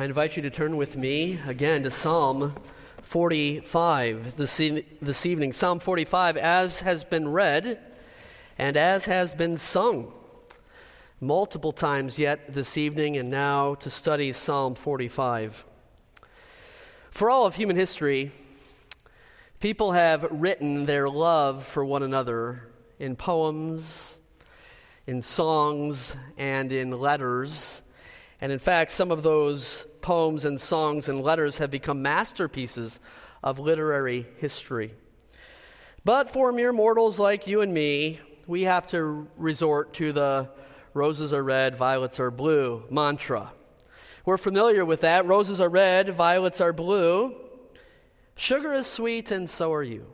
I 0.00 0.04
invite 0.04 0.34
you 0.34 0.42
to 0.44 0.50
turn 0.50 0.78
with 0.78 0.96
me 0.96 1.38
again 1.46 1.82
to 1.82 1.90
Psalm 1.90 2.54
45 3.02 4.34
this, 4.34 4.58
e- 4.58 4.86
this 5.02 5.26
evening. 5.26 5.52
Psalm 5.52 5.78
45, 5.78 6.38
as 6.38 6.80
has 6.80 7.04
been 7.04 7.28
read 7.28 7.78
and 8.56 8.78
as 8.78 9.04
has 9.04 9.34
been 9.34 9.58
sung 9.58 10.10
multiple 11.20 11.72
times 11.72 12.18
yet 12.18 12.54
this 12.54 12.78
evening, 12.78 13.18
and 13.18 13.28
now 13.28 13.74
to 13.74 13.90
study 13.90 14.32
Psalm 14.32 14.74
45. 14.74 15.66
For 17.10 17.28
all 17.28 17.44
of 17.44 17.56
human 17.56 17.76
history, 17.76 18.30
people 19.60 19.92
have 19.92 20.26
written 20.30 20.86
their 20.86 21.10
love 21.10 21.62
for 21.66 21.84
one 21.84 22.02
another 22.02 22.70
in 22.98 23.16
poems, 23.16 24.18
in 25.06 25.20
songs, 25.20 26.16
and 26.38 26.72
in 26.72 26.90
letters. 26.90 27.82
And 28.40 28.50
in 28.52 28.58
fact, 28.58 28.92
some 28.92 29.10
of 29.10 29.22
those 29.22 29.86
poems 30.00 30.44
and 30.44 30.60
songs 30.60 31.08
and 31.08 31.22
letters 31.22 31.58
have 31.58 31.70
become 31.70 32.02
masterpieces 32.02 33.00
of 33.42 33.58
literary 33.58 34.26
history. 34.38 34.94
But 36.04 36.30
for 36.30 36.50
mere 36.52 36.72
mortals 36.72 37.18
like 37.18 37.46
you 37.46 37.60
and 37.60 37.72
me, 37.72 38.20
we 38.46 38.62
have 38.62 38.86
to 38.88 39.28
resort 39.36 39.92
to 39.94 40.12
the 40.12 40.48
roses 40.94 41.32
are 41.32 41.42
red, 41.42 41.74
violets 41.74 42.18
are 42.18 42.30
blue 42.30 42.84
mantra. 42.90 43.52
We're 44.24 44.38
familiar 44.38 44.84
with 44.84 45.02
that. 45.02 45.26
Roses 45.26 45.60
are 45.60 45.68
red, 45.68 46.10
violets 46.10 46.60
are 46.60 46.72
blue. 46.72 47.36
Sugar 48.36 48.72
is 48.72 48.86
sweet, 48.86 49.30
and 49.30 49.48
so 49.48 49.72
are 49.72 49.82
you. 49.82 50.06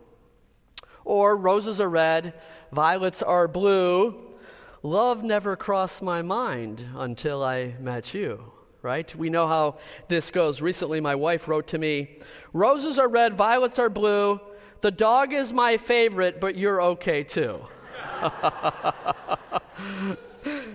Or 1.04 1.36
roses 1.36 1.80
are 1.80 1.88
red, 1.88 2.34
violets 2.72 3.22
are 3.22 3.46
blue. 3.48 4.35
Love 4.82 5.22
never 5.22 5.56
crossed 5.56 6.02
my 6.02 6.22
mind 6.22 6.86
until 6.96 7.42
I 7.42 7.74
met 7.80 8.14
you, 8.14 8.52
right? 8.82 9.14
We 9.14 9.30
know 9.30 9.48
how 9.48 9.78
this 10.08 10.30
goes. 10.30 10.60
Recently, 10.60 11.00
my 11.00 11.14
wife 11.14 11.48
wrote 11.48 11.68
to 11.68 11.78
me 11.78 12.18
Roses 12.52 12.98
are 12.98 13.08
red, 13.08 13.34
violets 13.34 13.78
are 13.78 13.88
blue. 13.88 14.40
The 14.82 14.90
dog 14.90 15.32
is 15.32 15.52
my 15.52 15.78
favorite, 15.78 16.40
but 16.40 16.56
you're 16.56 16.82
okay 16.82 17.22
too. 17.22 17.60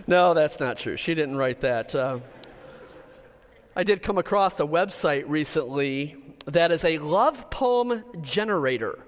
no, 0.08 0.34
that's 0.34 0.60
not 0.60 0.78
true. 0.78 0.98
She 0.98 1.14
didn't 1.14 1.38
write 1.38 1.62
that. 1.62 1.96
Uh, 1.96 2.20
I 3.76 3.84
did 3.84 4.04
come 4.04 4.18
across 4.18 4.60
a 4.60 4.64
website 4.64 5.24
recently 5.28 6.18
that 6.46 6.72
is 6.72 6.84
a 6.84 6.98
love 6.98 7.50
poem 7.50 8.04
generator. 8.22 9.00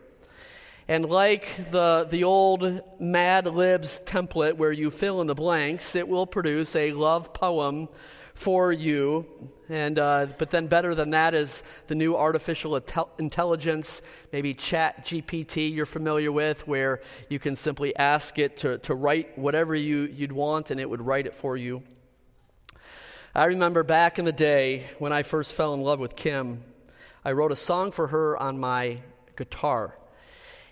And 0.87 1.09
like 1.09 1.71
the, 1.71 2.07
the 2.09 2.25
old 2.25 2.81
Mad 2.99 3.45
Libs 3.45 4.01
template 4.05 4.57
where 4.57 4.71
you 4.71 4.91
fill 4.91 5.21
in 5.21 5.27
the 5.27 5.35
blanks, 5.35 5.95
it 5.95 6.07
will 6.07 6.27
produce 6.27 6.75
a 6.75 6.91
love 6.91 7.33
poem 7.33 7.87
for 8.33 8.71
you. 8.71 9.25
And, 9.69 9.97
uh, 9.97 10.27
but 10.37 10.49
then 10.49 10.67
better 10.67 10.93
than 10.93 11.11
that 11.11 11.33
is 11.33 11.63
the 11.87 11.95
new 11.95 12.17
artificial 12.17 12.75
intelligence, 13.17 14.01
maybe 14.33 14.53
Chat 14.53 15.05
GPT 15.05 15.73
you're 15.73 15.85
familiar 15.85 16.31
with, 16.31 16.67
where 16.67 16.99
you 17.29 17.39
can 17.39 17.55
simply 17.55 17.95
ask 17.95 18.37
it 18.37 18.57
to, 18.57 18.77
to 18.79 18.93
write 18.93 19.37
whatever 19.37 19.73
you, 19.73 20.09
you'd 20.13 20.33
want 20.33 20.69
and 20.69 20.81
it 20.81 20.89
would 20.89 21.01
write 21.01 21.27
it 21.27 21.33
for 21.33 21.55
you. 21.55 21.81
I 23.33 23.45
remember 23.45 23.83
back 23.83 24.19
in 24.19 24.25
the 24.25 24.33
day 24.33 24.83
when 24.99 25.13
I 25.13 25.23
first 25.23 25.55
fell 25.55 25.73
in 25.73 25.81
love 25.81 25.99
with 25.99 26.15
Kim, 26.15 26.63
I 27.23 27.31
wrote 27.31 27.53
a 27.53 27.55
song 27.55 27.91
for 27.91 28.07
her 28.07 28.37
on 28.37 28.59
my 28.59 28.99
guitar. 29.37 29.97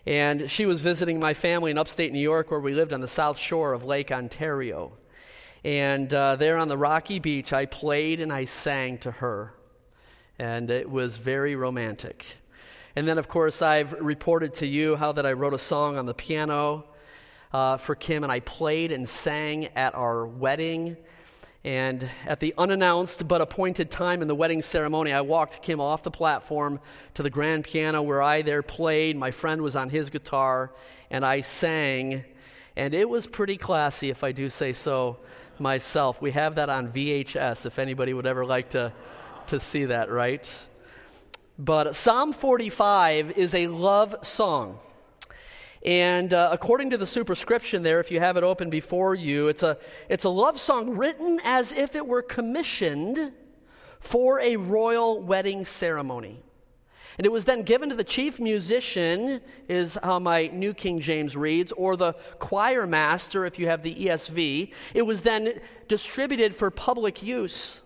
And 0.05 0.49
she 0.49 0.65
was 0.65 0.81
visiting 0.81 1.19
my 1.19 1.33
family 1.33 1.69
in 1.69 1.77
upstate 1.77 2.11
New 2.11 2.19
York, 2.19 2.49
where 2.49 2.59
we 2.59 2.73
lived 2.73 2.91
on 2.91 3.01
the 3.01 3.07
south 3.07 3.37
shore 3.37 3.73
of 3.73 3.83
Lake 3.83 4.11
Ontario. 4.11 4.93
And 5.63 6.11
uh, 6.11 6.37
there 6.37 6.57
on 6.57 6.67
the 6.67 6.77
rocky 6.77 7.19
beach, 7.19 7.53
I 7.53 7.67
played 7.67 8.19
and 8.19 8.33
I 8.33 8.45
sang 8.45 8.97
to 8.99 9.11
her. 9.11 9.53
And 10.39 10.71
it 10.71 10.89
was 10.89 11.17
very 11.17 11.55
romantic. 11.55 12.25
And 12.95 13.07
then, 13.07 13.19
of 13.19 13.27
course, 13.27 13.61
I've 13.61 13.93
reported 13.93 14.55
to 14.55 14.67
you 14.67 14.95
how 14.95 15.11
that 15.11 15.25
I 15.25 15.33
wrote 15.33 15.53
a 15.53 15.59
song 15.59 15.97
on 15.97 16.07
the 16.07 16.15
piano 16.15 16.85
uh, 17.53 17.77
for 17.77 17.95
Kim, 17.95 18.23
and 18.23 18.31
I 18.31 18.39
played 18.39 18.91
and 18.91 19.07
sang 19.07 19.67
at 19.75 19.93
our 19.93 20.25
wedding. 20.25 20.97
And 21.63 22.09
at 22.25 22.39
the 22.39 22.55
unannounced 22.57 23.27
but 23.27 23.39
appointed 23.39 23.91
time 23.91 24.23
in 24.23 24.27
the 24.27 24.35
wedding 24.35 24.63
ceremony, 24.63 25.13
I 25.13 25.21
walked 25.21 25.61
Kim 25.61 25.79
off 25.79 26.01
the 26.01 26.09
platform 26.09 26.79
to 27.13 27.23
the 27.23 27.29
grand 27.29 27.65
piano 27.65 28.01
where 28.01 28.21
I 28.21 28.41
there 28.41 28.63
played. 28.63 29.15
My 29.15 29.29
friend 29.29 29.61
was 29.61 29.75
on 29.75 29.89
his 29.89 30.09
guitar, 30.09 30.71
and 31.11 31.23
I 31.23 31.41
sang. 31.41 32.25
And 32.75 32.95
it 32.95 33.07
was 33.07 33.27
pretty 33.27 33.57
classy, 33.57 34.09
if 34.09 34.23
I 34.23 34.31
do 34.31 34.49
say 34.49 34.73
so 34.73 35.19
myself. 35.59 36.19
We 36.19 36.31
have 36.31 36.55
that 36.55 36.69
on 36.69 36.91
VHS 36.91 37.67
if 37.67 37.77
anybody 37.77 38.13
would 38.13 38.25
ever 38.25 38.43
like 38.43 38.71
to, 38.71 38.91
to 39.47 39.59
see 39.59 39.85
that, 39.85 40.09
right? 40.09 40.57
But 41.59 41.95
Psalm 41.95 42.33
45 42.33 43.37
is 43.37 43.53
a 43.53 43.67
love 43.67 44.15
song. 44.23 44.79
And 45.83 46.33
uh, 46.33 46.49
according 46.51 46.91
to 46.91 46.97
the 46.97 47.07
superscription 47.07 47.81
there, 47.81 47.99
if 47.99 48.11
you 48.11 48.19
have 48.19 48.37
it 48.37 48.43
open 48.43 48.69
before 48.69 49.15
you, 49.15 49.47
it's 49.47 49.63
a, 49.63 49.77
it's 50.09 50.25
a 50.25 50.29
love 50.29 50.59
song 50.59 50.95
written 50.95 51.39
as 51.43 51.71
if 51.71 51.95
it 51.95 52.05
were 52.05 52.21
commissioned 52.21 53.33
for 53.99 54.39
a 54.39 54.57
royal 54.57 55.21
wedding 55.21 55.63
ceremony. 55.63 56.43
And 57.17 57.25
it 57.25 57.31
was 57.31 57.45
then 57.45 57.63
given 57.63 57.89
to 57.89 57.95
the 57.95 58.03
chief 58.03 58.39
musician, 58.39 59.41
is 59.67 59.97
how 60.01 60.19
my 60.19 60.47
New 60.47 60.73
King 60.73 60.99
James 60.99 61.35
reads, 61.35 61.71
or 61.73 61.95
the 61.95 62.13
choir 62.39 62.87
master, 62.87 63.45
if 63.45 63.59
you 63.59 63.67
have 63.67 63.83
the 63.83 63.93
ESV. 63.93 64.71
It 64.93 65.01
was 65.01 65.21
then 65.23 65.59
distributed 65.87 66.55
for 66.55 66.71
public 66.71 67.21
use. 67.21 67.81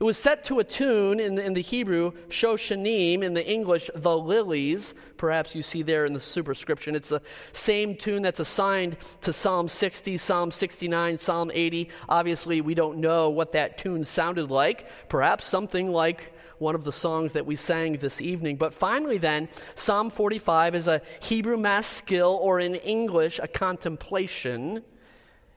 It 0.00 0.04
was 0.04 0.16
set 0.16 0.44
to 0.44 0.60
a 0.60 0.64
tune 0.64 1.20
in 1.20 1.34
the, 1.34 1.44
in 1.44 1.52
the 1.52 1.60
Hebrew, 1.60 2.12
Shoshanim, 2.30 3.22
in 3.22 3.34
the 3.34 3.46
English, 3.46 3.90
the 3.94 4.16
lilies. 4.16 4.94
Perhaps 5.18 5.54
you 5.54 5.60
see 5.60 5.82
there 5.82 6.06
in 6.06 6.14
the 6.14 6.20
superscription. 6.20 6.96
It's 6.96 7.10
the 7.10 7.20
same 7.52 7.94
tune 7.94 8.22
that's 8.22 8.40
assigned 8.40 8.96
to 9.20 9.34
Psalm 9.34 9.68
60, 9.68 10.16
Psalm 10.16 10.52
69, 10.52 11.18
Psalm 11.18 11.50
80. 11.52 11.90
Obviously, 12.08 12.62
we 12.62 12.74
don't 12.74 12.96
know 12.96 13.28
what 13.28 13.52
that 13.52 13.76
tune 13.76 14.04
sounded 14.04 14.50
like. 14.50 14.88
Perhaps 15.10 15.44
something 15.44 15.92
like 15.92 16.32
one 16.56 16.74
of 16.74 16.84
the 16.84 16.92
songs 16.92 17.34
that 17.34 17.44
we 17.44 17.54
sang 17.54 17.98
this 17.98 18.22
evening. 18.22 18.56
But 18.56 18.72
finally, 18.72 19.18
then, 19.18 19.50
Psalm 19.74 20.08
45 20.08 20.76
is 20.76 20.88
a 20.88 21.02
Hebrew 21.20 21.58
maskil, 21.58 22.38
or 22.40 22.58
in 22.58 22.74
English, 22.76 23.38
a 23.38 23.48
contemplation, 23.48 24.82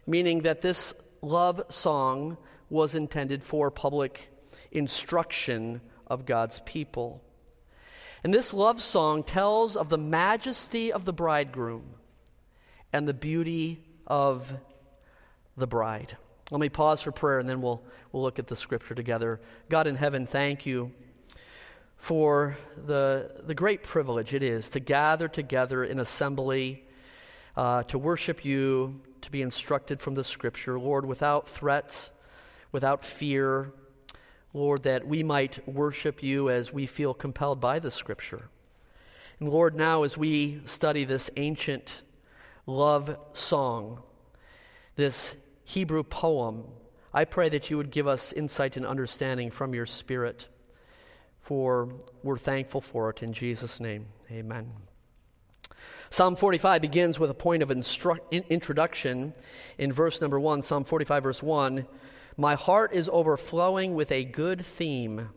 meaning 0.05 0.41
that 0.41 0.59
this 0.59 0.93
love 1.21 1.63
song 1.69 2.35
was 2.69 2.93
intended 2.93 3.41
for 3.41 3.71
public 3.71 4.31
instruction 4.73 5.81
of 6.07 6.25
God's 6.25 6.59
people. 6.65 7.21
And 8.23 8.33
this 8.33 8.53
love 8.53 8.81
song 8.81 9.23
tells 9.23 9.75
of 9.75 9.89
the 9.89 9.97
majesty 9.97 10.91
of 10.91 11.05
the 11.05 11.13
bridegroom 11.13 11.83
and 12.91 13.07
the 13.07 13.13
beauty 13.13 13.83
of 14.07 14.53
the 15.57 15.67
bride. 15.67 16.17
Let 16.51 16.61
me 16.61 16.69
pause 16.69 17.01
for 17.01 17.11
prayer 17.11 17.39
and 17.39 17.49
then 17.49 17.61
we'll, 17.61 17.83
we'll 18.11 18.23
look 18.23 18.39
at 18.39 18.47
the 18.47 18.55
scripture 18.55 18.95
together. 18.95 19.41
God 19.69 19.87
in 19.87 19.95
heaven, 19.95 20.25
thank 20.25 20.65
you 20.65 20.91
for 21.97 22.57
the, 22.85 23.41
the 23.45 23.55
great 23.55 23.83
privilege 23.83 24.33
it 24.33 24.43
is 24.43 24.69
to 24.69 24.79
gather 24.79 25.27
together 25.27 25.83
in 25.83 25.99
assembly, 25.99 26.85
uh, 27.55 27.83
to 27.83 27.97
worship 27.97 28.43
you, 28.43 29.01
to 29.21 29.31
be 29.31 29.41
instructed 29.41 30.01
from 30.01 30.13
the 30.15 30.23
scripture. 30.23 30.77
Lord, 30.77 31.05
without 31.05 31.47
threats, 31.47 32.09
without 32.71 33.05
fear, 33.05 33.71
Lord, 34.53 34.83
that 34.83 35.07
we 35.07 35.23
might 35.23 35.67
worship 35.67 36.21
you 36.21 36.49
as 36.49 36.71
we 36.71 36.85
feel 36.85 37.13
compelled 37.13 37.59
by 37.59 37.79
the 37.79 37.91
scripture. 37.91 38.49
And 39.39 39.49
Lord, 39.49 39.75
now 39.75 40.03
as 40.03 40.17
we 40.17 40.61
study 40.65 41.05
this 41.05 41.31
ancient 41.37 42.03
love 42.67 43.17
song, 43.33 44.03
this 44.95 45.35
Hebrew 45.65 46.03
poem, 46.03 46.65
I 47.13 47.25
pray 47.25 47.49
that 47.49 47.69
you 47.69 47.77
would 47.77 47.91
give 47.91 48.07
us 48.07 48.31
insight 48.33 48.77
and 48.77 48.85
understanding 48.85 49.49
from 49.49 49.73
your 49.73 49.85
Spirit, 49.85 50.49
for 51.41 51.89
we're 52.21 52.37
thankful 52.37 52.81
for 52.81 53.09
it 53.09 53.23
in 53.23 53.33
Jesus' 53.33 53.79
name. 53.79 54.05
Amen. 54.31 54.71
Psalm 56.09 56.35
45 56.35 56.81
begins 56.81 57.19
with 57.19 57.31
a 57.31 57.35
point 57.35 57.63
of 57.63 57.69
instru- 57.69 58.19
introduction 58.49 59.33
in 59.79 59.91
verse 59.91 60.21
number 60.21 60.39
1, 60.39 60.61
Psalm 60.61 60.83
45, 60.83 61.23
verse 61.23 61.41
1. 61.43 61.87
My 62.37 62.55
heart 62.55 62.93
is 62.93 63.09
overflowing 63.11 63.93
with 63.93 64.11
a 64.11 64.23
good 64.23 64.65
theme. 64.65 65.29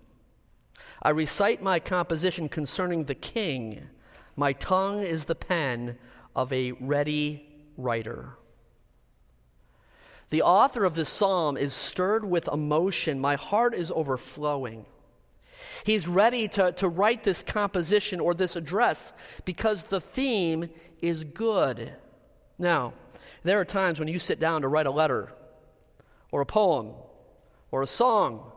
I 1.03 1.11
recite 1.11 1.63
my 1.63 1.79
composition 1.79 2.49
concerning 2.49 3.05
the 3.05 3.15
king. 3.15 3.89
My 4.35 4.53
tongue 4.55 5.03
is 5.03 5.27
the 5.27 5.35
pen 5.35 5.99
of 6.35 6.53
a 6.53 6.73
ready 6.73 7.47
writer. 7.77 8.39
The 10.31 10.43
author 10.43 10.85
of 10.85 10.95
this 10.95 11.09
psalm 11.09 11.57
is 11.57 11.73
stirred 11.73 12.25
with 12.25 12.49
emotion. 12.49 13.21
My 13.21 13.37
heart 13.37 13.75
is 13.75 13.93
overflowing. 13.95 14.87
He's 15.85 16.09
ready 16.09 16.49
to, 16.49 16.73
to 16.73 16.89
write 16.89 17.23
this 17.23 17.43
composition 17.43 18.21
or 18.21 18.35
this 18.35 18.57
address 18.57 19.13
because 19.45 19.85
the 19.85 20.01
theme 20.01 20.71
is 21.01 21.25
good. 21.25 21.93
Now, 22.59 22.95
there 23.43 23.61
are 23.61 23.65
times 23.65 23.99
when 23.99 24.09
you 24.09 24.19
sit 24.19 24.41
down 24.41 24.63
to 24.63 24.69
write 24.69 24.87
a 24.87 24.91
letter 24.91 25.33
or 26.31 26.41
a 26.41 26.47
poem 26.47 26.93
or 27.71 27.83
a 27.83 27.87
song 27.87 28.53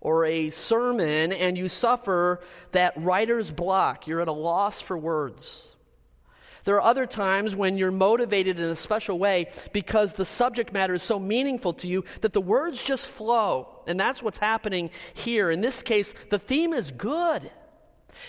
or 0.00 0.24
a 0.24 0.50
sermon 0.50 1.32
and 1.32 1.56
you 1.56 1.68
suffer 1.68 2.40
that 2.72 2.92
writer's 2.96 3.50
block. 3.50 4.06
You're 4.06 4.20
at 4.20 4.28
a 4.28 4.32
loss 4.32 4.80
for 4.80 4.98
words. 4.98 5.76
There 6.64 6.76
are 6.76 6.82
other 6.82 7.06
times 7.06 7.56
when 7.56 7.76
you're 7.76 7.90
motivated 7.90 8.60
in 8.60 8.66
a 8.66 8.74
special 8.74 9.18
way 9.18 9.48
because 9.72 10.14
the 10.14 10.24
subject 10.24 10.72
matter 10.72 10.94
is 10.94 11.02
so 11.02 11.18
meaningful 11.18 11.72
to 11.74 11.88
you 11.88 12.04
that 12.20 12.32
the 12.32 12.40
words 12.40 12.82
just 12.82 13.08
flow. 13.10 13.82
And 13.86 13.98
that's 13.98 14.22
what's 14.22 14.38
happening 14.38 14.90
here. 15.14 15.50
In 15.50 15.60
this 15.60 15.82
case, 15.82 16.14
the 16.30 16.38
theme 16.38 16.72
is 16.72 16.92
good. 16.92 17.50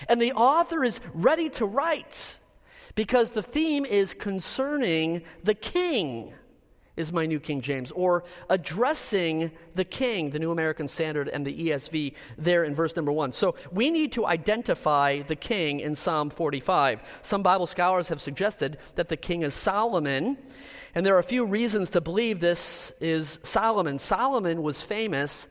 And 0.10 0.22
the 0.22 0.34
author 0.34 0.84
is 0.84 1.00
ready 1.14 1.50
to 1.52 1.66
write 1.66 2.38
because 2.96 3.31
the 3.31 3.44
theme 3.44 3.86
is 3.86 4.14
concerning 4.14 5.24
the 5.44 5.56
king 5.56 6.34
is 6.95 7.12
my 7.12 7.25
New 7.25 7.40
King 7.40 7.62
James, 7.62 7.92
or 7.92 8.24
addressing 8.50 9.51
the 9.75 9.86
king, 9.86 10.30
the 10.30 10.40
New 10.40 10.51
American 10.51 10.88
Standard 10.88 11.28
and 11.28 11.45
the 11.45 11.69
ESV 11.69 12.13
there 12.38 12.63
in 12.63 12.75
verse 12.75 12.95
number 12.95 13.12
one. 13.12 13.31
So 13.31 13.56
we 13.72 13.90
need 13.90 14.12
to 14.13 14.25
identify 14.25 15.22
the 15.22 15.36
king 15.36 15.80
in 15.80 15.95
Psalm 15.95 16.30
45. 16.30 17.01
Some 17.22 17.42
Bible 17.44 17.68
scholars 17.68 18.10
have 18.10 18.22
suggested 18.22 18.78
that 18.95 19.10
the 19.10 19.18
king 19.18 19.42
is 19.42 19.56
Solomon, 19.56 20.38
and 20.94 21.06
there 21.06 21.16
are 21.16 21.19
a 21.19 21.24
few 21.24 21.48
reasons 21.48 21.90
to 21.92 22.01
believe 22.01 22.40
this 22.40 22.94
is 23.00 23.39
Solomon. 23.44 23.98
Solomon 23.98 24.62
was 24.62 24.84
famous 24.84 25.48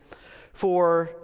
for 0.53 1.17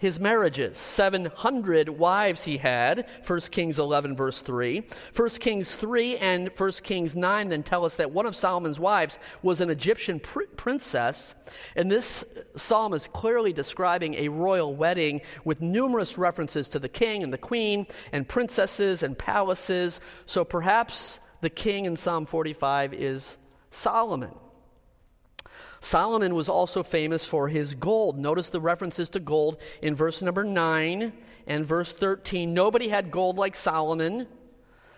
his 0.00 0.18
marriages. 0.18 0.78
700 0.78 1.90
wives 1.90 2.44
he 2.44 2.56
had, 2.56 3.06
1 3.26 3.40
Kings 3.52 3.78
11, 3.78 4.16
verse 4.16 4.40
3. 4.40 4.82
1 5.14 5.28
Kings 5.28 5.76
3 5.76 6.16
and 6.16 6.50
1 6.56 6.72
Kings 6.82 7.14
9 7.14 7.48
then 7.50 7.62
tell 7.62 7.84
us 7.84 7.96
that 7.96 8.10
one 8.10 8.24
of 8.24 8.34
Solomon's 8.34 8.80
wives 8.80 9.18
was 9.42 9.60
an 9.60 9.68
Egyptian 9.68 10.18
pr- 10.18 10.44
princess. 10.56 11.34
And 11.76 11.90
this 11.90 12.24
psalm 12.56 12.94
is 12.94 13.06
clearly 13.08 13.52
describing 13.52 14.14
a 14.14 14.28
royal 14.28 14.74
wedding 14.74 15.20
with 15.44 15.60
numerous 15.60 16.16
references 16.16 16.70
to 16.70 16.78
the 16.78 16.88
king 16.88 17.22
and 17.22 17.32
the 17.32 17.38
queen 17.38 17.86
and 18.10 18.26
princesses 18.26 19.02
and 19.02 19.16
palaces. 19.18 20.00
So 20.24 20.44
perhaps 20.46 21.20
the 21.42 21.50
king 21.50 21.84
in 21.84 21.96
Psalm 21.96 22.24
45 22.24 22.94
is 22.94 23.36
Solomon. 23.70 24.32
Solomon 25.80 26.34
was 26.34 26.48
also 26.48 26.82
famous 26.82 27.24
for 27.24 27.48
his 27.48 27.74
gold. 27.74 28.18
Notice 28.18 28.50
the 28.50 28.60
references 28.60 29.08
to 29.10 29.20
gold 29.20 29.60
in 29.80 29.94
verse 29.94 30.20
number 30.20 30.44
9 30.44 31.12
and 31.46 31.66
verse 31.66 31.92
13. 31.92 32.52
Nobody 32.52 32.88
had 32.88 33.10
gold 33.10 33.38
like 33.38 33.56
Solomon. 33.56 34.26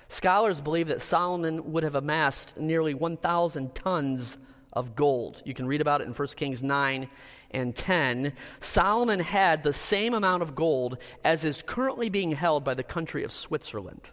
Scholars 0.08 0.60
believe 0.60 0.88
that 0.88 1.00
Solomon 1.00 1.72
would 1.72 1.84
have 1.84 1.94
amassed 1.94 2.56
nearly 2.58 2.94
1,000 2.94 3.74
tons 3.74 4.38
of 4.72 4.96
gold. 4.96 5.40
You 5.44 5.54
can 5.54 5.66
read 5.66 5.80
about 5.80 6.00
it 6.00 6.08
in 6.08 6.14
1 6.14 6.28
Kings 6.36 6.62
9 6.62 7.08
and 7.52 7.76
10. 7.76 8.32
Solomon 8.58 9.20
had 9.20 9.62
the 9.62 9.72
same 9.72 10.14
amount 10.14 10.42
of 10.42 10.56
gold 10.56 10.98
as 11.22 11.44
is 11.44 11.62
currently 11.62 12.08
being 12.08 12.32
held 12.32 12.64
by 12.64 12.74
the 12.74 12.82
country 12.82 13.22
of 13.22 13.30
Switzerland. 13.30 14.10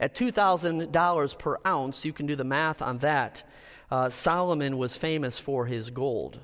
At 0.00 0.14
$2,000 0.14 1.38
per 1.38 1.56
ounce, 1.66 2.04
you 2.04 2.12
can 2.12 2.26
do 2.26 2.36
the 2.36 2.44
math 2.44 2.80
on 2.80 2.98
that 2.98 3.44
uh, 3.90 4.08
Solomon 4.08 4.78
was 4.78 4.96
famous 4.96 5.38
for 5.38 5.66
his 5.66 5.90
gold. 5.90 6.38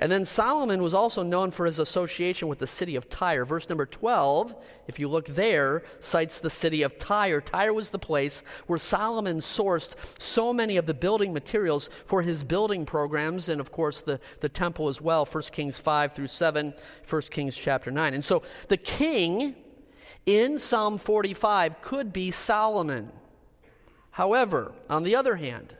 And 0.00 0.12
then 0.12 0.24
Solomon 0.24 0.80
was 0.80 0.94
also 0.94 1.24
known 1.24 1.50
for 1.50 1.66
his 1.66 1.80
association 1.80 2.46
with 2.46 2.60
the 2.60 2.68
city 2.68 2.94
of 2.94 3.08
Tyre. 3.08 3.44
Verse 3.44 3.68
number 3.68 3.84
12, 3.84 4.54
if 4.86 5.00
you 5.00 5.08
look 5.08 5.26
there, 5.26 5.82
cites 5.98 6.38
the 6.38 6.50
city 6.50 6.82
of 6.82 6.98
Tyre. 6.98 7.40
Tyre 7.40 7.72
was 7.72 7.90
the 7.90 7.98
place 7.98 8.44
where 8.68 8.78
Solomon 8.78 9.40
sourced 9.40 9.94
so 10.22 10.52
many 10.52 10.76
of 10.76 10.86
the 10.86 10.94
building 10.94 11.32
materials 11.32 11.90
for 12.06 12.22
his 12.22 12.44
building 12.44 12.86
programs, 12.86 13.48
and 13.48 13.60
of 13.60 13.72
course 13.72 14.02
the, 14.02 14.20
the 14.38 14.48
temple 14.48 14.86
as 14.86 15.00
well, 15.00 15.24
1 15.24 15.42
Kings 15.50 15.80
5 15.80 16.14
through 16.14 16.28
7, 16.28 16.74
1 17.08 17.22
Kings 17.22 17.56
chapter 17.56 17.90
9. 17.90 18.14
And 18.14 18.24
so 18.24 18.42
the 18.68 18.76
king 18.76 19.56
in 20.26 20.60
Psalm 20.60 20.98
45 20.98 21.82
could 21.82 22.12
be 22.12 22.30
Solomon. 22.30 23.10
However, 24.12 24.72
on 24.88 25.02
the 25.02 25.16
other 25.16 25.36
hand, 25.36 25.74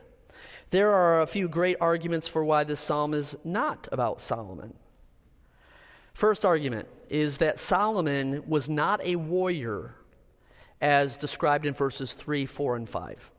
there 0.71 0.91
are 0.91 1.21
a 1.21 1.27
few 1.27 1.47
great 1.47 1.77
arguments 1.81 2.27
for 2.27 2.43
why 2.43 2.63
this 2.63 2.79
psalm 2.79 3.13
is 3.13 3.35
not 3.43 3.87
about 3.91 4.21
Solomon. 4.21 4.73
First 6.13 6.45
argument 6.45 6.87
is 7.09 7.37
that 7.37 7.59
Solomon 7.59 8.43
was 8.47 8.69
not 8.69 9.03
a 9.05 9.15
warrior 9.15 9.95
as 10.81 11.17
described 11.17 11.65
in 11.65 11.73
verses 11.73 12.13
3, 12.13 12.45
4, 12.45 12.75
and 12.75 12.89
5. 12.89 13.31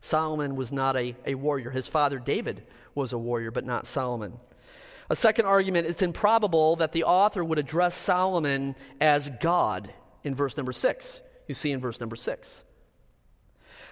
Solomon 0.00 0.56
was 0.56 0.70
not 0.70 0.96
a, 0.96 1.16
a 1.26 1.34
warrior. 1.34 1.70
His 1.70 1.88
father 1.88 2.18
David 2.18 2.64
was 2.94 3.12
a 3.12 3.18
warrior, 3.18 3.50
but 3.50 3.64
not 3.64 3.86
Solomon. 3.86 4.34
A 5.10 5.16
second 5.16 5.46
argument 5.46 5.86
it's 5.86 6.02
improbable 6.02 6.76
that 6.76 6.92
the 6.92 7.04
author 7.04 7.42
would 7.42 7.58
address 7.58 7.96
Solomon 7.96 8.76
as 9.00 9.30
God 9.40 9.92
in 10.22 10.34
verse 10.34 10.56
number 10.56 10.72
6. 10.72 11.22
You 11.46 11.54
see 11.54 11.72
in 11.72 11.80
verse 11.80 11.98
number 11.98 12.16
6. 12.16 12.64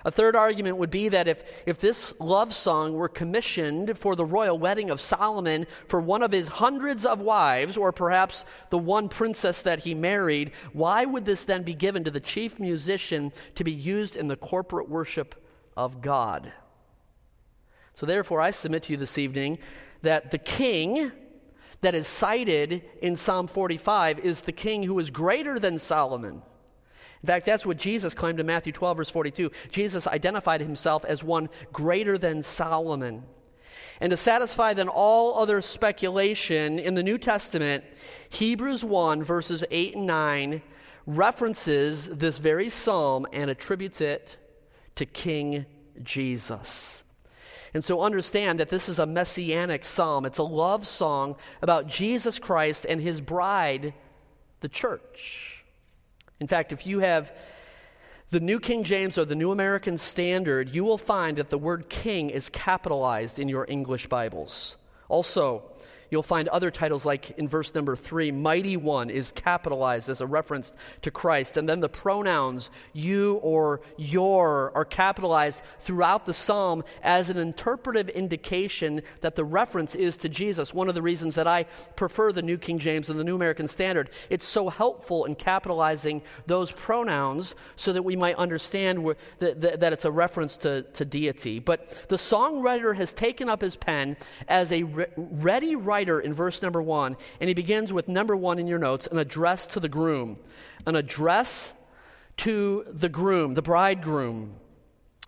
A 0.04 0.10
third 0.10 0.36
argument 0.36 0.76
would 0.76 0.90
be 0.90 1.08
that 1.08 1.28
if, 1.28 1.42
if 1.66 1.78
this 1.78 2.14
love 2.20 2.52
song 2.52 2.94
were 2.94 3.08
commissioned 3.08 3.98
for 3.98 4.14
the 4.14 4.24
royal 4.24 4.58
wedding 4.58 4.90
of 4.90 5.00
Solomon 5.00 5.66
for 5.88 6.00
one 6.00 6.22
of 6.22 6.32
his 6.32 6.48
hundreds 6.48 7.06
of 7.06 7.20
wives, 7.20 7.76
or 7.76 7.92
perhaps 7.92 8.44
the 8.70 8.78
one 8.78 9.08
princess 9.08 9.62
that 9.62 9.80
he 9.80 9.94
married, 9.94 10.52
why 10.72 11.04
would 11.04 11.24
this 11.24 11.44
then 11.44 11.62
be 11.62 11.74
given 11.74 12.04
to 12.04 12.10
the 12.10 12.20
chief 12.20 12.58
musician 12.60 13.32
to 13.54 13.64
be 13.64 13.72
used 13.72 14.16
in 14.16 14.28
the 14.28 14.36
corporate 14.36 14.88
worship 14.88 15.34
of 15.76 16.00
God? 16.00 16.52
So, 17.94 18.04
therefore, 18.04 18.40
I 18.40 18.50
submit 18.50 18.84
to 18.84 18.92
you 18.92 18.98
this 18.98 19.16
evening 19.16 19.58
that 20.02 20.30
the 20.30 20.38
king 20.38 21.10
that 21.80 21.94
is 21.94 22.06
cited 22.06 22.82
in 23.00 23.16
Psalm 23.16 23.46
45 23.46 24.18
is 24.20 24.42
the 24.42 24.52
king 24.52 24.82
who 24.82 24.98
is 24.98 25.10
greater 25.10 25.58
than 25.58 25.78
Solomon. 25.78 26.42
In 27.22 27.26
fact, 27.26 27.46
that's 27.46 27.66
what 27.66 27.78
Jesus 27.78 28.14
claimed 28.14 28.40
in 28.40 28.46
Matthew 28.46 28.72
12, 28.72 28.96
verse 28.98 29.10
42. 29.10 29.50
Jesus 29.70 30.06
identified 30.06 30.60
himself 30.60 31.04
as 31.04 31.24
one 31.24 31.48
greater 31.72 32.18
than 32.18 32.42
Solomon. 32.42 33.24
And 34.00 34.10
to 34.10 34.16
satisfy 34.16 34.74
then 34.74 34.88
all 34.88 35.38
other 35.38 35.60
speculation 35.60 36.78
in 36.78 36.94
the 36.94 37.02
New 37.02 37.18
Testament, 37.18 37.84
Hebrews 38.28 38.84
1, 38.84 39.22
verses 39.22 39.64
8 39.70 39.96
and 39.96 40.06
9, 40.06 40.62
references 41.06 42.06
this 42.06 42.38
very 42.38 42.68
psalm 42.68 43.26
and 43.32 43.50
attributes 43.50 44.00
it 44.00 44.36
to 44.96 45.06
King 45.06 45.66
Jesus. 46.02 47.04
And 47.72 47.84
so 47.84 48.00
understand 48.00 48.60
that 48.60 48.68
this 48.68 48.88
is 48.88 48.98
a 48.98 49.06
messianic 49.06 49.84
psalm. 49.84 50.24
It's 50.24 50.38
a 50.38 50.42
love 50.42 50.86
song 50.86 51.36
about 51.62 51.88
Jesus 51.88 52.38
Christ 52.38 52.86
and 52.88 53.00
his 53.00 53.20
bride, 53.20 53.94
the 54.60 54.68
church. 54.68 55.55
In 56.40 56.46
fact, 56.46 56.72
if 56.72 56.86
you 56.86 57.00
have 57.00 57.32
the 58.30 58.40
New 58.40 58.58
King 58.58 58.82
James 58.82 59.16
or 59.18 59.24
the 59.24 59.34
New 59.34 59.52
American 59.52 59.96
Standard, 59.96 60.74
you 60.74 60.84
will 60.84 60.98
find 60.98 61.38
that 61.38 61.50
the 61.50 61.58
word 61.58 61.88
king 61.88 62.30
is 62.30 62.48
capitalized 62.48 63.38
in 63.38 63.48
your 63.48 63.64
English 63.68 64.08
Bibles. 64.08 64.76
Also, 65.08 65.62
You'll 66.10 66.22
find 66.22 66.48
other 66.48 66.70
titles 66.70 67.04
like 67.04 67.30
in 67.38 67.48
verse 67.48 67.74
number 67.74 67.96
three, 67.96 68.30
Mighty 68.30 68.76
One 68.76 69.10
is 69.10 69.32
capitalized 69.32 70.08
as 70.08 70.20
a 70.20 70.26
reference 70.26 70.72
to 71.02 71.10
Christ. 71.10 71.56
And 71.56 71.68
then 71.68 71.80
the 71.80 71.88
pronouns 71.88 72.70
you 72.92 73.34
or 73.36 73.80
your 73.96 74.72
are 74.74 74.84
capitalized 74.84 75.62
throughout 75.80 76.26
the 76.26 76.34
psalm 76.34 76.84
as 77.02 77.30
an 77.30 77.38
interpretive 77.38 78.08
indication 78.10 79.02
that 79.20 79.34
the 79.34 79.44
reference 79.44 79.94
is 79.94 80.16
to 80.18 80.28
Jesus. 80.28 80.72
One 80.72 80.88
of 80.88 80.94
the 80.94 81.02
reasons 81.02 81.34
that 81.34 81.46
I 81.46 81.64
prefer 81.96 82.32
the 82.32 82.42
New 82.42 82.58
King 82.58 82.78
James 82.78 83.10
and 83.10 83.18
the 83.18 83.24
New 83.24 83.34
American 83.34 83.68
Standard, 83.68 84.10
it's 84.30 84.46
so 84.46 84.68
helpful 84.68 85.24
in 85.24 85.34
capitalizing 85.34 86.22
those 86.46 86.70
pronouns 86.70 87.54
so 87.76 87.92
that 87.92 88.02
we 88.02 88.16
might 88.16 88.36
understand 88.36 89.14
that, 89.38 89.60
that 89.60 89.92
it's 89.92 90.04
a 90.04 90.10
reference 90.10 90.56
to, 90.58 90.82
to 90.82 91.04
deity. 91.04 91.58
But 91.58 92.06
the 92.08 92.16
songwriter 92.16 92.94
has 92.96 93.12
taken 93.12 93.48
up 93.48 93.60
his 93.60 93.76
pen 93.76 94.16
as 94.48 94.72
a 94.72 94.82
re- 94.84 95.06
ready 95.16 95.74
writer 95.74 95.95
writer 95.96 96.20
in 96.20 96.34
verse 96.34 96.60
number 96.60 96.82
one, 96.82 97.16
and 97.40 97.48
he 97.48 97.54
begins 97.54 97.90
with 97.90 98.06
number 98.06 98.36
one 98.36 98.58
in 98.58 98.66
your 98.66 98.78
notes 98.78 99.06
an 99.06 99.18
address 99.18 99.66
to 99.66 99.80
the 99.80 99.88
groom. 99.88 100.38
An 100.84 100.94
address 100.94 101.72
to 102.38 102.84
the 102.92 103.08
groom, 103.08 103.54
the 103.54 103.62
bridegroom. 103.62 104.56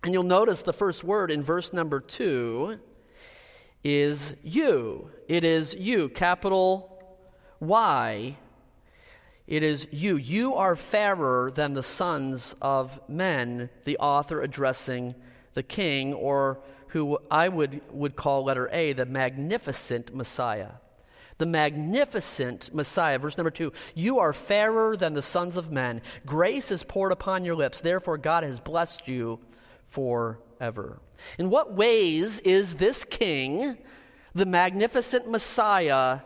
And 0.03 0.13
you'll 0.13 0.23
notice 0.23 0.61
the 0.61 0.73
first 0.73 1.03
word 1.03 1.31
in 1.31 1.41
verse 1.41 1.73
number 1.73 1.99
two 1.99 2.79
is 3.83 4.35
you. 4.43 5.09
It 5.27 5.43
is 5.43 5.73
you, 5.73 6.07
capital 6.09 7.03
Y. 7.59 8.37
It 9.47 9.63
is 9.63 9.87
you. 9.91 10.17
You 10.17 10.53
are 10.53 10.75
fairer 10.75 11.51
than 11.51 11.73
the 11.73 11.81
sons 11.81 12.55
of 12.61 13.01
men, 13.09 13.71
the 13.85 13.97
author 13.97 14.39
addressing 14.41 15.15
the 15.55 15.63
king, 15.63 16.13
or 16.13 16.59
who 16.89 17.19
I 17.29 17.49
would, 17.49 17.81
would 17.91 18.15
call 18.15 18.43
letter 18.43 18.69
A, 18.71 18.93
the 18.93 19.05
magnificent 19.05 20.13
Messiah. 20.13 20.71
The 21.37 21.45
magnificent 21.45 22.73
Messiah. 22.73 23.17
Verse 23.17 23.37
number 23.37 23.51
two 23.51 23.71
You 23.95 24.19
are 24.19 24.33
fairer 24.33 24.97
than 24.97 25.13
the 25.13 25.21
sons 25.21 25.55
of 25.55 25.71
men. 25.71 26.01
Grace 26.25 26.71
is 26.71 26.83
poured 26.83 27.11
upon 27.11 27.45
your 27.45 27.55
lips. 27.55 27.81
Therefore, 27.81 28.17
God 28.17 28.43
has 28.43 28.59
blessed 28.59 29.07
you 29.07 29.39
forever. 29.85 30.99
In 31.37 31.49
what 31.49 31.73
ways 31.73 32.39
is 32.39 32.75
this 32.75 33.05
king, 33.05 33.77
the 34.33 34.45
magnificent 34.45 35.29
Messiah, 35.29 36.19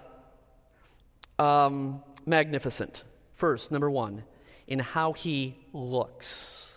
um, 1.38 2.02
magnificent. 2.26 3.04
First, 3.34 3.72
number 3.72 3.90
one, 3.90 4.24
in 4.68 4.80
how 4.80 5.14
he 5.14 5.58
looks. 5.74 6.73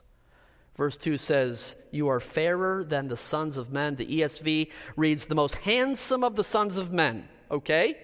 Verse 0.77 0.97
2 0.97 1.19
says, 1.19 1.75
You 1.91 2.09
are 2.09 2.21
fairer 2.21 2.85
than 2.85 3.09
the 3.09 3.17
sons 3.17 3.57
of 3.57 3.73
men. 3.73 3.97
The 3.97 4.21
ESV 4.21 4.71
reads, 4.97 5.27
The 5.27 5.35
most 5.35 5.57
handsome 5.57 6.23
of 6.23 6.37
the 6.37 6.45
sons 6.45 6.77
of 6.77 6.93
men. 6.93 7.29
Okay? 7.51 7.97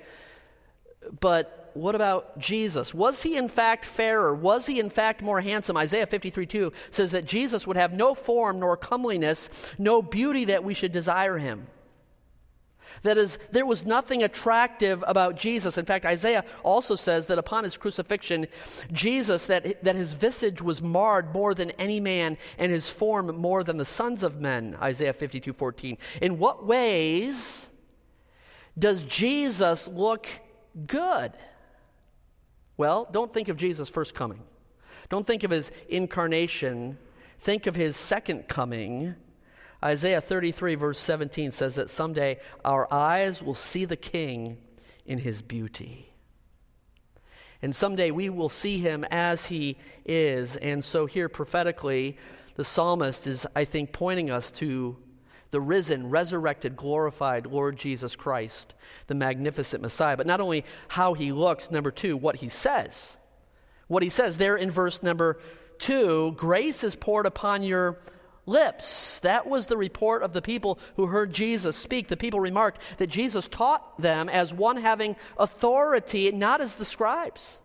But 1.21 1.71
what 1.75 1.95
about 1.95 2.39
Jesus? 2.39 2.95
Was 2.95 3.23
he 3.23 3.37
in 3.37 3.49
fact 3.49 3.85
fairer? 3.85 4.35
Was 4.35 4.67
he 4.67 4.81
in 4.81 4.91
fact 4.91 5.23
more 5.23 5.41
handsome? 5.41 5.77
Isaiah 5.77 6.07
53 6.07 6.47
2 6.47 6.73
says 6.91 7.13
that 7.13 7.25
Jesus 7.25 7.67
would 7.67 7.77
have 7.77 7.93
no 7.93 8.15
form 8.15 8.61
nor 8.61 8.77
comeliness, 8.77 9.51
no 9.79 10.03
beauty 10.03 10.47
that 10.47 10.65
we 10.65 10.75
should 10.75 10.93
desire 10.93 11.39
him. 11.39 11.67
That 13.03 13.19
is, 13.19 13.39
there 13.51 13.67
was 13.67 13.85
nothing 13.85 14.23
attractive 14.23 15.03
about 15.07 15.37
Jesus. 15.37 15.79
In 15.79 15.85
fact, 15.85 16.05
Isaiah 16.05 16.45
also 16.63 16.95
says 16.95 17.27
that 17.27 17.39
upon 17.39 17.65
his 17.65 17.77
crucifixion, 17.77 18.47
Jesus, 18.93 19.47
that, 19.47 19.83
that 19.83 19.97
his 19.97 20.15
visage 20.15 20.63
was 20.63 20.83
marred 20.83 21.33
more 21.33 21.55
than 21.55 21.71
any 21.73 22.01
man, 22.01 22.39
and 22.59 22.71
his 22.71 22.91
form 22.91 23.35
more 23.37 23.65
than 23.65 23.77
the 23.77 23.85
sons 23.85 24.23
of 24.23 24.41
men. 24.41 24.77
Isaiah 24.81 25.13
52 25.13 25.53
14. 25.53 25.99
In 26.21 26.39
what 26.39 26.65
ways 26.67 27.69
does 28.79 29.05
Jesus 29.05 29.89
look 29.89 30.27
good? 30.87 31.33
Well, 32.77 33.09
don't 33.11 33.33
think 33.33 33.49
of 33.49 33.57
Jesus' 33.57 33.91
first 33.91 34.15
coming. 34.15 34.43
Don't 35.09 35.27
think 35.27 35.45
of 35.45 35.51
his 35.51 35.71
incarnation. 35.89 36.99
Think 37.39 37.67
of 37.67 37.75
his 37.75 37.97
second 37.97 38.49
coming 38.49 39.15
Isaiah 39.85 40.21
33, 40.21 40.77
verse 40.77 40.99
17 40.99 41.51
says 41.51 41.75
that 41.75 41.91
someday 41.91 42.39
our 42.65 42.93
eyes 42.93 43.43
will 43.43 43.55
see 43.55 43.85
the 43.85 43.97
King 43.97 44.59
in 45.05 45.19
his 45.19 45.43
beauty. 45.43 46.13
And 47.61 47.75
someday 47.75 48.11
we 48.11 48.29
will 48.29 48.49
see 48.49 48.79
him 48.79 49.05
as 49.11 49.47
he 49.47 49.77
is. 50.05 50.57
And 50.57 50.85
so, 50.85 51.07
here 51.07 51.29
prophetically, 51.29 52.17
the 52.57 52.65
psalmist 52.65 53.27
is, 53.27 53.47
I 53.55 53.65
think, 53.65 53.93
pointing 53.93 54.31
us 54.31 54.51
to 54.53 54.97
the 55.53 55.61
risen, 55.61 56.11
resurrected, 56.11 56.77
glorified 56.77 57.47
Lord 57.47 57.77
Jesus 57.77 58.17
Christ, 58.17 58.75
the 59.07 59.15
magnificent 59.15 59.83
Messiah. 59.83 60.17
But 60.17 60.27
not 60.27 60.41
only 60.41 60.65
how 60.89 61.15
he 61.15 61.31
looks, 61.31 61.71
number 61.71 61.91
two, 61.91 62.17
what 62.17 62.37
he 62.37 62.49
says. 62.49 63.17
What 63.87 64.03
he 64.03 64.09
says 64.09 64.39
there 64.39 64.57
in 64.57 64.71
verse 64.71 65.03
number 65.03 65.39
two 65.79 66.33
grace 66.33 66.83
is 66.85 66.97
poured 66.97 67.27
upon 67.27 67.63
your 67.63 68.01
lips. 68.47 69.21
That 69.21 69.47
was 69.47 69.67
the 69.67 69.77
report 69.77 70.23
of 70.23 70.33
the 70.33 70.43
people 70.43 70.79
who 70.97 71.07
heard 71.07 71.33
Jesus 71.33 71.77
speak. 71.77 72.09
The 72.09 72.17
people 72.17 72.41
remarked 72.41 72.81
that 72.99 73.09
Jesus 73.09 73.49
taught 73.49 74.01
them 74.01 74.29
as 74.29 74.53
one 74.53 74.77
having 74.77 75.17
authority, 75.39 76.31
not 76.33 76.61
as 76.61 76.77
the 76.77 76.85
scribes. 76.85 77.61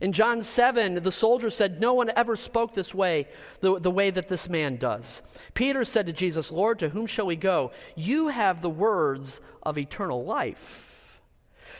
In 0.00 0.12
John 0.12 0.42
7, 0.42 1.02
the 1.02 1.10
soldier 1.10 1.50
said, 1.50 1.80
No 1.80 1.94
one 1.94 2.10
ever 2.14 2.36
spoke 2.36 2.72
this 2.72 2.94
way, 2.94 3.26
the, 3.60 3.80
the 3.80 3.90
way 3.90 4.10
that 4.10 4.28
this 4.28 4.48
man 4.48 4.76
does. 4.76 5.22
Peter 5.54 5.84
said 5.84 6.06
to 6.06 6.12
Jesus, 6.12 6.52
Lord, 6.52 6.78
to 6.78 6.88
whom 6.88 7.06
shall 7.06 7.26
we 7.26 7.36
go? 7.36 7.72
You 7.96 8.28
have 8.28 8.60
the 8.60 8.70
words 8.70 9.40
of 9.62 9.76
eternal 9.76 10.24
life. 10.24 10.87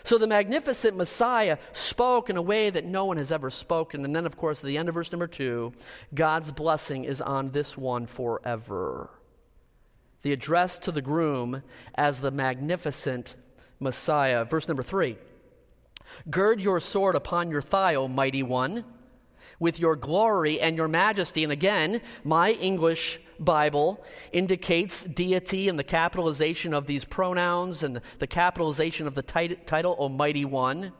So 0.08 0.16
the 0.16 0.26
magnificent 0.26 0.96
Messiah 0.96 1.58
spoke 1.74 2.30
in 2.30 2.38
a 2.38 2.42
way 2.42 2.70
that 2.70 2.86
no 2.86 3.04
one 3.04 3.18
has 3.18 3.30
ever 3.30 3.50
spoken. 3.50 4.06
And 4.06 4.16
then, 4.16 4.24
of 4.24 4.38
course, 4.38 4.64
at 4.64 4.66
the 4.66 4.78
end 4.78 4.88
of 4.88 4.94
verse 4.94 5.12
number 5.12 5.26
two, 5.26 5.74
God's 6.14 6.50
blessing 6.50 7.04
is 7.04 7.20
on 7.20 7.50
this 7.50 7.76
one 7.76 8.06
forever. 8.06 9.10
The 10.22 10.32
address 10.32 10.78
to 10.78 10.92
the 10.92 11.02
groom 11.02 11.62
as 11.94 12.22
the 12.22 12.30
magnificent 12.30 13.36
Messiah. 13.80 14.46
Verse 14.46 14.66
number 14.66 14.82
three 14.82 15.18
Gird 16.30 16.62
your 16.62 16.80
sword 16.80 17.14
upon 17.14 17.50
your 17.50 17.60
thigh, 17.60 17.94
O 17.94 18.08
mighty 18.08 18.42
one 18.42 18.86
with 19.60 19.78
your 19.78 19.94
glory 19.94 20.58
and 20.58 20.76
your 20.76 20.88
majesty. 20.88 21.42
And 21.42 21.52
again, 21.52 22.00
my 22.24 22.52
English 22.52 23.20
Bible 23.38 24.04
indicates 24.32 25.04
deity 25.04 25.68
and 25.68 25.78
the 25.78 25.84
capitalization 25.84 26.74
of 26.74 26.86
these 26.86 27.04
pronouns 27.04 27.82
and 27.82 28.00
the 28.18 28.26
capitalization 28.26 29.06
of 29.06 29.14
the 29.14 29.22
tit- 29.22 29.66
title, 29.66 29.92
Almighty 29.94 30.44
One. 30.44 30.92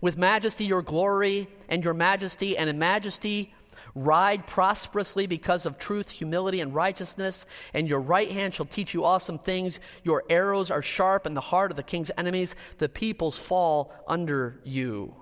With 0.00 0.16
majesty, 0.16 0.64
your 0.64 0.82
glory 0.82 1.48
and 1.68 1.84
your 1.84 1.94
majesty, 1.94 2.56
and 2.56 2.70
in 2.70 2.78
majesty, 2.78 3.52
ride 3.94 4.46
prosperously 4.46 5.26
because 5.26 5.66
of 5.66 5.78
truth, 5.78 6.10
humility, 6.10 6.60
and 6.60 6.74
righteousness. 6.74 7.46
And 7.74 7.88
your 7.88 8.00
right 8.00 8.30
hand 8.30 8.54
shall 8.54 8.66
teach 8.66 8.94
you 8.94 9.04
awesome 9.04 9.38
things. 9.38 9.80
Your 10.02 10.24
arrows 10.30 10.70
are 10.70 10.82
sharp, 10.82 11.26
and 11.26 11.36
the 11.36 11.40
heart 11.40 11.70
of 11.70 11.76
the 11.76 11.82
king's 11.82 12.10
enemies, 12.16 12.54
the 12.78 12.88
peoples 12.88 13.38
fall 13.38 13.92
under 14.06 14.60
you. 14.64 15.16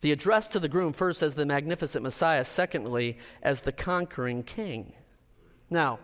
The 0.00 0.12
address 0.12 0.48
to 0.48 0.60
the 0.60 0.68
groom, 0.68 0.92
first 0.92 1.22
as 1.22 1.34
the 1.34 1.46
magnificent 1.46 2.02
Messiah, 2.02 2.44
secondly, 2.44 3.18
as 3.42 3.62
the 3.62 3.72
conquering 3.72 4.42
king. 4.42 4.92
Now, 5.70 5.98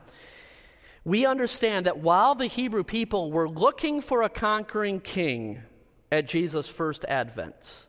we 1.04 1.26
understand 1.26 1.86
that 1.86 1.98
while 1.98 2.34
the 2.34 2.46
Hebrew 2.46 2.84
people 2.84 3.32
were 3.32 3.48
looking 3.48 4.00
for 4.00 4.22
a 4.22 4.28
conquering 4.28 5.00
king 5.00 5.62
at 6.10 6.28
Jesus' 6.28 6.68
first 6.68 7.04
advent, 7.06 7.88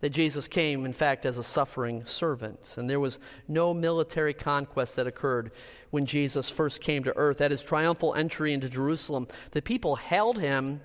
that 0.00 0.10
Jesus 0.10 0.48
came, 0.48 0.84
in 0.84 0.92
fact, 0.92 1.24
as 1.24 1.38
a 1.38 1.44
suffering 1.44 2.04
servant. 2.04 2.74
And 2.76 2.90
there 2.90 2.98
was 2.98 3.20
no 3.46 3.72
military 3.72 4.34
conquest 4.34 4.96
that 4.96 5.06
occurred 5.06 5.52
when 5.90 6.06
Jesus 6.06 6.50
first 6.50 6.80
came 6.80 7.04
to 7.04 7.16
earth. 7.16 7.40
At 7.40 7.52
his 7.52 7.62
triumphal 7.62 8.12
entry 8.14 8.52
into 8.52 8.68
Jerusalem, 8.68 9.28
the 9.52 9.62
people 9.62 9.94
hailed 9.94 10.38
him 10.38 10.80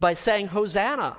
by 0.00 0.14
saying, 0.14 0.48
Hosanna! 0.48 1.16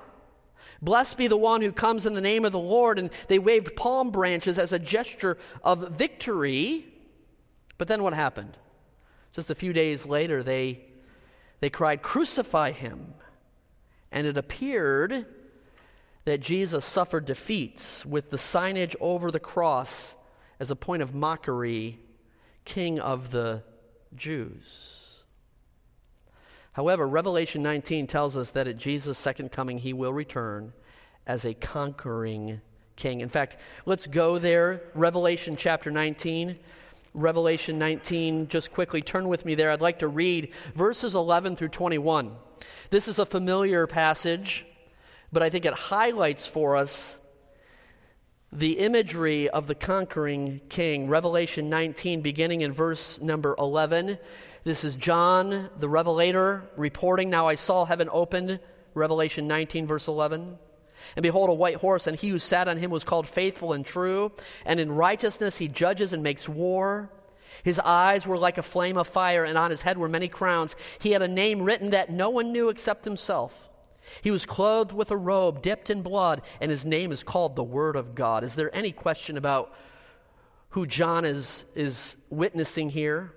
Blessed 0.82 1.18
be 1.18 1.28
the 1.28 1.38
one 1.38 1.62
who 1.62 1.72
comes 1.72 2.06
in 2.06 2.14
the 2.14 2.22
name 2.22 2.44
of 2.44 2.52
the 2.52 2.60
Lord. 2.60 3.00
And 3.00 3.10
they 3.30 3.40
waved 3.40 3.76
palm 3.78 4.12
branches 4.12 4.60
as 4.60 4.74
a 4.74 4.80
gesture 4.80 5.38
of 5.64 5.98
victory. 5.98 6.86
But 7.80 7.88
then 7.88 8.04
what 8.04 8.14
happened? 8.14 8.60
Just 9.34 9.50
a 9.50 9.56
few 9.56 9.74
days 9.74 10.06
later, 10.06 10.44
they, 10.44 10.82
they 11.62 11.72
cried, 11.72 12.04
Crucify 12.04 12.72
him. 12.72 13.16
And 14.12 14.28
it 14.28 14.38
appeared 14.38 15.26
that 16.26 16.42
Jesus 16.42 16.86
suffered 16.86 17.26
defeats 17.26 18.06
with 18.06 18.30
the 18.30 18.38
signage 18.38 18.96
over 19.00 19.32
the 19.32 19.40
cross 19.40 20.16
as 20.60 20.70
a 20.70 20.76
point 20.76 21.02
of 21.02 21.16
mockery 21.16 22.00
King 22.66 23.00
of 23.00 23.32
the 23.32 23.64
Jews. 24.14 25.24
However, 26.74 27.08
Revelation 27.08 27.64
19 27.64 28.08
tells 28.08 28.36
us 28.36 28.52
that 28.52 28.68
at 28.68 28.78
Jesus' 28.78 29.18
second 29.18 29.52
coming, 29.52 29.78
he 29.78 29.94
will 29.94 30.14
return 30.14 30.74
as 31.26 31.46
a 31.46 31.54
conquering 31.54 32.60
king. 32.98 33.22
In 33.22 33.30
fact, 33.30 33.56
let's 33.86 34.06
go 34.06 34.38
there. 34.38 34.82
Revelation 34.94 35.56
chapter 35.56 35.92
19. 35.92 36.60
Revelation 37.14 37.80
19, 37.80 38.48
just 38.48 38.72
quickly 38.72 39.02
turn 39.02 39.28
with 39.28 39.46
me 39.46 39.56
there. 39.56 39.72
I'd 39.72 39.82
like 39.82 40.00
to 40.00 40.08
read 40.08 40.54
verses 40.76 41.16
11 41.16 41.56
through 41.56 41.70
21. 41.70 42.36
This 42.90 43.08
is 43.08 43.20
a 43.20 43.26
familiar 43.26 43.88
passage, 43.88 44.66
but 45.32 45.44
I 45.44 45.50
think 45.50 45.66
it 45.66 45.74
highlights 45.74 46.48
for 46.48 46.76
us 46.76 47.20
the 48.52 48.80
imagery 48.80 49.50
of 49.50 49.68
the 49.68 49.76
conquering 49.76 50.62
king. 50.70 51.08
Revelation 51.08 51.70
19, 51.70 52.22
beginning 52.22 52.62
in 52.62 52.74
verse 52.74 53.22
number 53.22 53.56
11. 53.60 54.18
This 54.64 54.84
is 54.84 54.96
John, 54.96 55.70
the 55.80 55.90
Revelator, 55.90 56.70
reporting. 56.76 57.30
Now 57.30 57.48
I 57.48 57.56
saw 57.56 57.86
heaven 57.86 58.10
opened, 58.12 58.60
Revelation 58.94 59.48
19, 59.48 59.88
verse 59.88 60.08
11. 60.08 60.58
And 61.16 61.24
behold, 61.24 61.50
a 61.50 61.54
white 61.54 61.76
horse, 61.76 62.08
and 62.08 62.18
he 62.18 62.30
who 62.30 62.40
sat 62.40 62.68
on 62.68 62.78
him 62.78 62.92
was 62.92 63.04
called 63.04 63.28
faithful 63.28 63.74
and 63.74 63.86
true. 63.86 64.32
And 64.66 64.80
in 64.80 64.92
righteousness 64.92 65.58
he 65.58 65.68
judges 65.68 66.14
and 66.14 66.24
makes 66.24 66.48
war. 66.48 67.10
His 67.64 67.80
eyes 67.80 68.26
were 68.26 68.38
like 68.38 68.58
a 68.58 68.64
flame 68.64 68.98
of 68.98 69.08
fire, 69.08 69.44
and 69.44 69.58
on 69.58 69.72
his 69.72 69.82
head 69.82 69.98
were 69.98 70.08
many 70.08 70.28
crowns. 70.28 70.76
He 71.00 71.12
had 71.12 71.22
a 71.22 71.28
name 71.28 71.62
written 71.62 71.92
that 71.92 72.10
no 72.10 72.30
one 72.30 72.52
knew 72.52 72.70
except 72.70 73.06
himself. 73.06 73.70
He 74.22 74.32
was 74.32 74.46
clothed 74.46 74.92
with 74.92 75.12
a 75.12 75.18
robe 75.18 75.62
dipped 75.62 75.90
in 75.90 76.02
blood, 76.02 76.42
and 76.62 76.72
his 76.72 76.86
name 76.86 77.12
is 77.12 77.24
called 77.24 77.56
the 77.56 77.64
Word 77.64 77.96
of 77.96 78.16
God. 78.16 78.44
Is 78.44 78.56
there 78.56 78.74
any 78.76 78.92
question 78.92 79.38
about 79.38 79.74
who 80.70 80.86
John 80.86 81.26
is, 81.26 81.66
is 81.76 82.16
witnessing 82.30 82.90
here? 82.90 83.34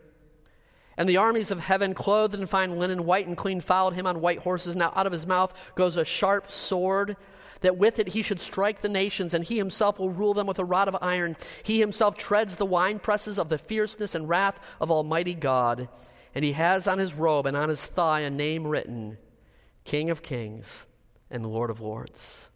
And 0.96 1.08
the 1.08 1.16
armies 1.16 1.50
of 1.50 1.58
heaven, 1.58 1.94
clothed 1.94 2.34
in 2.34 2.46
fine 2.46 2.78
linen, 2.78 3.04
white 3.04 3.26
and 3.26 3.36
clean, 3.36 3.60
followed 3.60 3.94
him 3.94 4.06
on 4.06 4.20
white 4.20 4.40
horses. 4.40 4.76
Now 4.76 4.92
out 4.94 5.06
of 5.06 5.12
his 5.12 5.26
mouth 5.26 5.52
goes 5.74 5.96
a 5.96 6.04
sharp 6.04 6.52
sword, 6.52 7.16
that 7.62 7.76
with 7.76 7.98
it 7.98 8.08
he 8.08 8.22
should 8.22 8.40
strike 8.40 8.80
the 8.80 8.88
nations, 8.88 9.34
and 9.34 9.42
he 9.44 9.56
himself 9.58 9.98
will 9.98 10.10
rule 10.10 10.34
them 10.34 10.46
with 10.46 10.58
a 10.58 10.64
rod 10.64 10.88
of 10.88 10.96
iron. 11.00 11.36
He 11.62 11.80
himself 11.80 12.16
treads 12.16 12.56
the 12.56 12.66
winepresses 12.66 13.38
of 13.38 13.48
the 13.48 13.58
fierceness 13.58 14.14
and 14.14 14.28
wrath 14.28 14.60
of 14.80 14.90
Almighty 14.90 15.34
God. 15.34 15.88
And 16.34 16.44
he 16.44 16.52
has 16.52 16.86
on 16.86 16.98
his 16.98 17.14
robe 17.14 17.46
and 17.46 17.56
on 17.56 17.68
his 17.68 17.84
thigh 17.84 18.20
a 18.20 18.30
name 18.30 18.66
written 18.66 19.18
King 19.84 20.10
of 20.10 20.22
Kings 20.22 20.86
and 21.30 21.44
Lord 21.44 21.70
of 21.70 21.80
Lords. 21.80 22.51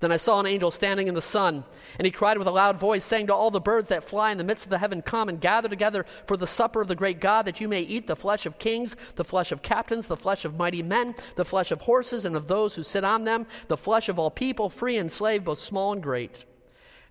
Then 0.00 0.12
I 0.12 0.16
saw 0.16 0.40
an 0.40 0.46
angel 0.46 0.70
standing 0.70 1.08
in 1.08 1.14
the 1.14 1.22
sun, 1.22 1.64
and 1.98 2.06
he 2.06 2.10
cried 2.10 2.38
with 2.38 2.46
a 2.46 2.52
loud 2.52 2.78
voice, 2.78 3.04
saying 3.04 3.28
to 3.28 3.34
all 3.34 3.50
the 3.50 3.60
birds 3.60 3.88
that 3.88 4.04
fly 4.04 4.30
in 4.30 4.38
the 4.38 4.44
midst 4.44 4.66
of 4.66 4.70
the 4.70 4.78
heaven, 4.78 5.02
Come 5.02 5.28
and 5.28 5.40
gather 5.40 5.68
together 5.68 6.04
for 6.26 6.36
the 6.36 6.46
supper 6.46 6.80
of 6.80 6.88
the 6.88 6.94
great 6.94 7.20
God, 7.20 7.46
that 7.46 7.60
you 7.60 7.68
may 7.68 7.82
eat 7.82 8.06
the 8.06 8.16
flesh 8.16 8.46
of 8.46 8.58
kings, 8.58 8.96
the 9.16 9.24
flesh 9.24 9.52
of 9.52 9.62
captains, 9.62 10.06
the 10.06 10.16
flesh 10.16 10.44
of 10.44 10.56
mighty 10.56 10.82
men, 10.82 11.14
the 11.36 11.44
flesh 11.44 11.70
of 11.70 11.82
horses 11.82 12.24
and 12.24 12.36
of 12.36 12.48
those 12.48 12.74
who 12.74 12.82
sit 12.82 13.04
on 13.04 13.24
them, 13.24 13.46
the 13.68 13.76
flesh 13.76 14.08
of 14.08 14.18
all 14.18 14.30
people, 14.30 14.70
free 14.70 14.96
and 14.96 15.10
slave, 15.10 15.44
both 15.44 15.60
small 15.60 15.92
and 15.92 16.02
great. 16.02 16.44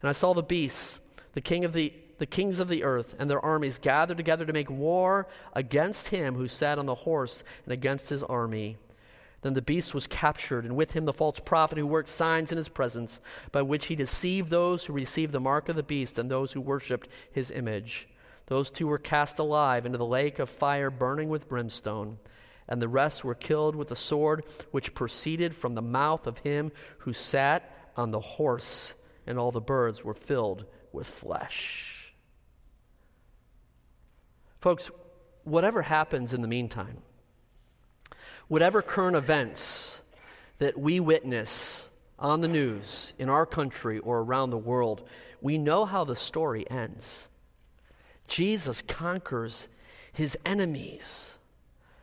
And 0.01 0.09
I 0.09 0.13
saw 0.13 0.33
the 0.33 0.43
beasts, 0.43 1.01
the 1.33 1.41
king 1.41 1.65
of 1.65 1.73
the 1.73 1.93
the 2.17 2.25
kings 2.25 2.59
of 2.59 2.67
the 2.67 2.83
earth 2.83 3.15
and 3.19 3.29
their 3.29 3.43
armies 3.43 3.77
gathered 3.77 4.17
together 4.17 4.45
to 4.45 4.53
make 4.53 4.69
war 4.69 5.27
against 5.53 6.09
him 6.09 6.35
who 6.35 6.47
sat 6.47 6.79
on 6.79 6.85
the 6.85 6.95
horse 6.95 7.43
and 7.63 7.73
against 7.73 8.09
his 8.09 8.23
army. 8.23 8.77
Then 9.41 9.53
the 9.53 9.61
beast 9.61 9.93
was 9.93 10.07
captured, 10.07 10.65
and 10.65 10.75
with 10.75 10.93
him 10.93 11.05
the 11.05 11.13
false 11.13 11.39
prophet 11.39 11.77
who 11.77 11.85
worked 11.85 12.09
signs 12.09 12.51
in 12.51 12.57
his 12.57 12.69
presence, 12.69 13.21
by 13.51 13.61
which 13.61 13.85
he 13.85 13.95
deceived 13.95 14.49
those 14.49 14.85
who 14.85 14.93
received 14.93 15.31
the 15.31 15.39
mark 15.39 15.69
of 15.69 15.75
the 15.75 15.83
beast 15.83 16.17
and 16.17 16.29
those 16.29 16.53
who 16.53 16.61
worshipped 16.61 17.07
his 17.31 17.51
image. 17.51 18.07
Those 18.47 18.71
two 18.71 18.87
were 18.87 18.97
cast 18.97 19.39
alive 19.39 19.85
into 19.85 19.97
the 19.97 20.05
lake 20.05 20.39
of 20.39 20.49
fire 20.49 20.89
burning 20.89 21.29
with 21.29 21.49
brimstone, 21.49 22.17
and 22.67 22.81
the 22.81 22.87
rest 22.87 23.23
were 23.23 23.35
killed 23.35 23.75
with 23.75 23.89
the 23.89 23.95
sword 23.95 24.43
which 24.71 24.95
proceeded 24.95 25.55
from 25.55 25.75
the 25.75 25.81
mouth 25.81 26.25
of 26.27 26.39
him 26.39 26.71
who 26.99 27.13
sat 27.13 27.91
on 27.95 28.11
the 28.11 28.19
horse, 28.19 28.95
and 29.27 29.37
all 29.37 29.51
the 29.51 29.61
birds 29.61 30.03
were 30.03 30.13
filled 30.13 30.65
with 30.91 31.07
flesh. 31.07 32.13
Folks, 34.59 34.89
whatever 35.43 35.83
happens 35.83 36.33
in 36.33 36.41
the 36.41 36.47
meantime, 36.47 36.97
whatever 38.47 38.81
current 38.81 39.15
events 39.15 40.01
that 40.59 40.77
we 40.77 40.99
witness 40.99 41.89
on 42.19 42.41
the 42.41 42.47
news 42.47 43.13
in 43.19 43.29
our 43.29 43.45
country 43.45 43.99
or 43.99 44.19
around 44.19 44.49
the 44.49 44.57
world, 44.57 45.07
we 45.41 45.57
know 45.57 45.85
how 45.85 46.03
the 46.03 46.15
story 46.15 46.69
ends. 46.69 47.29
Jesus 48.27 48.81
conquers 48.81 49.67
his 50.11 50.37
enemies. 50.45 51.37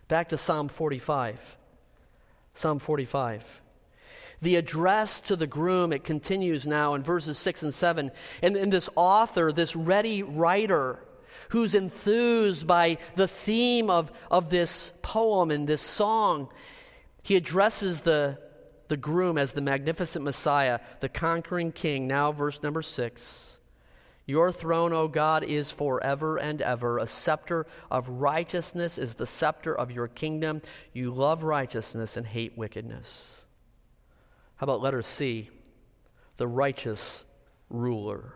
Back 0.08 0.28
to 0.30 0.36
Psalm 0.36 0.68
45. 0.68 1.56
Psalm 2.54 2.78
45. 2.78 3.60
The 4.40 4.56
address 4.56 5.20
to 5.22 5.36
the 5.36 5.46
groom, 5.46 5.92
it 5.92 6.04
continues 6.04 6.66
now 6.66 6.94
in 6.94 7.02
verses 7.02 7.38
6 7.38 7.62
and 7.62 7.74
7. 7.74 8.10
And, 8.42 8.56
and 8.56 8.72
this 8.72 8.88
author, 8.94 9.52
this 9.52 9.74
ready 9.74 10.22
writer, 10.22 11.00
who's 11.54 11.76
enthused 11.76 12.66
by 12.66 12.98
the 13.14 13.28
theme 13.28 13.88
of, 13.88 14.10
of 14.28 14.50
this 14.50 14.90
poem 15.02 15.52
and 15.52 15.68
this 15.68 15.80
song. 15.80 16.48
He 17.22 17.36
addresses 17.36 18.00
the, 18.00 18.40
the 18.88 18.96
groom 18.96 19.38
as 19.38 19.52
the 19.52 19.60
magnificent 19.60 20.24
Messiah, 20.24 20.80
the 20.98 21.08
conquering 21.08 21.70
king. 21.70 22.08
Now, 22.08 22.32
verse 22.32 22.60
number 22.60 22.82
six. 22.82 23.60
Your 24.26 24.50
throne, 24.50 24.92
O 24.92 25.06
God, 25.06 25.44
is 25.44 25.70
forever 25.70 26.38
and 26.38 26.60
ever. 26.60 26.98
A 26.98 27.06
scepter 27.06 27.66
of 27.88 28.08
righteousness 28.08 28.98
is 28.98 29.14
the 29.14 29.24
scepter 29.24 29.72
of 29.72 29.92
your 29.92 30.08
kingdom. 30.08 30.60
You 30.92 31.12
love 31.12 31.44
righteousness 31.44 32.16
and 32.16 32.26
hate 32.26 32.58
wickedness. 32.58 33.46
How 34.56 34.64
about 34.64 34.82
letter 34.82 35.02
C? 35.02 35.50
The 36.36 36.48
righteous 36.48 37.24
ruler. 37.70 38.34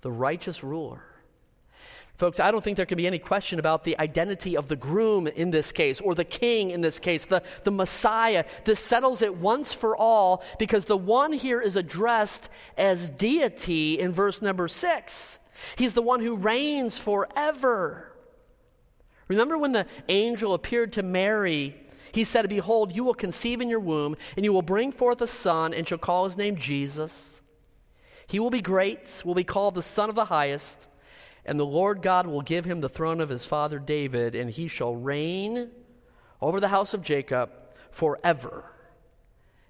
The 0.00 0.10
righteous 0.10 0.64
ruler. 0.64 1.02
Folks, 2.16 2.40
I 2.40 2.50
don't 2.50 2.64
think 2.64 2.78
there 2.78 2.86
can 2.86 2.96
be 2.96 3.06
any 3.06 3.18
question 3.18 3.58
about 3.58 3.84
the 3.84 3.98
identity 3.98 4.56
of 4.56 4.68
the 4.68 4.76
groom 4.76 5.26
in 5.26 5.50
this 5.50 5.70
case, 5.70 6.00
or 6.00 6.14
the 6.14 6.24
king 6.24 6.70
in 6.70 6.80
this 6.80 6.98
case, 6.98 7.26
the, 7.26 7.42
the 7.64 7.70
Messiah. 7.70 8.44
This 8.64 8.80
settles 8.80 9.20
it 9.20 9.36
once 9.36 9.74
for 9.74 9.94
all 9.94 10.42
because 10.58 10.86
the 10.86 10.96
one 10.96 11.32
here 11.32 11.60
is 11.60 11.76
addressed 11.76 12.50
as 12.78 13.10
deity 13.10 13.98
in 13.98 14.12
verse 14.12 14.40
number 14.40 14.66
six. 14.66 15.38
He's 15.76 15.92
the 15.92 16.02
one 16.02 16.20
who 16.20 16.36
reigns 16.36 16.98
forever. 16.98 18.12
Remember 19.28 19.58
when 19.58 19.72
the 19.72 19.86
angel 20.08 20.54
appeared 20.54 20.94
to 20.94 21.02
Mary? 21.02 21.76
He 22.12 22.24
said, 22.24 22.48
Behold, 22.48 22.94
you 22.96 23.04
will 23.04 23.14
conceive 23.14 23.60
in 23.60 23.68
your 23.68 23.80
womb, 23.80 24.16
and 24.36 24.44
you 24.44 24.54
will 24.54 24.62
bring 24.62 24.90
forth 24.90 25.20
a 25.20 25.26
son, 25.26 25.74
and 25.74 25.86
shall 25.86 25.98
call 25.98 26.24
his 26.24 26.38
name 26.38 26.56
Jesus. 26.56 27.42
He 28.26 28.40
will 28.40 28.50
be 28.50 28.62
great, 28.62 29.22
will 29.24 29.34
be 29.34 29.44
called 29.44 29.74
the 29.74 29.82
Son 29.82 30.08
of 30.08 30.14
the 30.14 30.26
Highest. 30.26 30.88
And 31.46 31.60
the 31.60 31.64
Lord 31.64 32.02
God 32.02 32.26
will 32.26 32.42
give 32.42 32.64
him 32.64 32.80
the 32.80 32.88
throne 32.88 33.20
of 33.20 33.28
his 33.28 33.46
father 33.46 33.78
David, 33.78 34.34
and 34.34 34.50
he 34.50 34.66
shall 34.66 34.96
reign 34.96 35.70
over 36.42 36.58
the 36.58 36.68
house 36.68 36.92
of 36.92 37.02
Jacob 37.02 37.50
forever, 37.92 38.64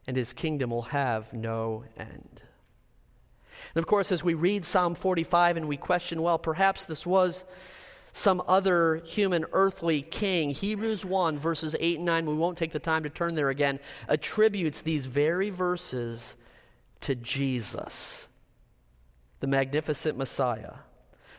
and 0.06 0.16
his 0.16 0.32
kingdom 0.32 0.70
will 0.70 0.82
have 0.82 1.32
no 1.34 1.84
end. 1.98 2.42
And 3.74 3.82
of 3.82 3.86
course, 3.86 4.10
as 4.10 4.24
we 4.24 4.32
read 4.32 4.64
Psalm 4.64 4.94
45 4.94 5.58
and 5.58 5.68
we 5.68 5.76
question, 5.76 6.22
well, 6.22 6.38
perhaps 6.38 6.86
this 6.86 7.06
was 7.06 7.44
some 8.10 8.42
other 8.48 9.02
human 9.04 9.44
earthly 9.52 10.00
king, 10.00 10.50
Hebrews 10.50 11.04
1, 11.04 11.38
verses 11.38 11.76
8 11.78 11.98
and 11.98 12.06
9, 12.06 12.24
we 12.24 12.34
won't 12.34 12.56
take 12.56 12.72
the 12.72 12.78
time 12.78 13.02
to 13.02 13.10
turn 13.10 13.34
there 13.34 13.50
again, 13.50 13.80
attributes 14.08 14.80
these 14.80 15.04
very 15.04 15.50
verses 15.50 16.36
to 17.00 17.14
Jesus, 17.14 18.28
the 19.40 19.46
magnificent 19.46 20.16
Messiah 20.16 20.72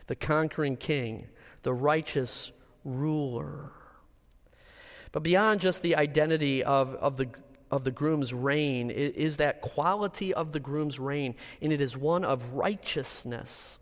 the 0.08 0.16
conquering 0.16 0.76
king, 0.76 1.28
the 1.62 1.72
righteous 1.72 2.50
ruler. 2.84 3.70
But 5.12 5.22
beyond 5.22 5.60
just 5.60 5.80
the 5.80 5.96
identity 5.96 6.64
of, 6.64 6.94
of, 6.94 7.16
the, 7.16 7.28
of 7.70 7.84
the 7.84 7.90
groom's 7.90 8.34
reign 8.34 8.90
is 8.90 9.36
that 9.36 9.60
quality 9.60 10.34
of 10.34 10.52
the 10.52 10.60
groom's 10.60 10.98
reign, 10.98 11.34
and 11.62 11.72
it 11.72 11.80
is 11.80 11.96
one 11.96 12.24
of 12.24 12.52
righteousness. 12.54 13.78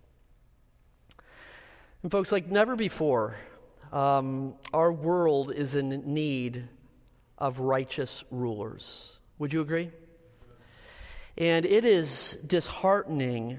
And, 2.03 2.13
folks, 2.13 2.31
like 2.31 2.49
never 2.49 2.77
before, 2.77 3.37
um, 3.93 4.55
our 4.73 4.93
world 4.93 5.53
is 5.53 5.75
in 5.75 6.13
need 6.13 6.69
of 7.39 7.61
righteous 7.61 8.25
rulers. 8.31 9.19
Would 9.39 9.53
you 9.53 9.61
agree? 9.61 9.91
And 11.39 11.67
it 11.67 11.85
is 11.85 12.39
disheartening, 12.47 13.59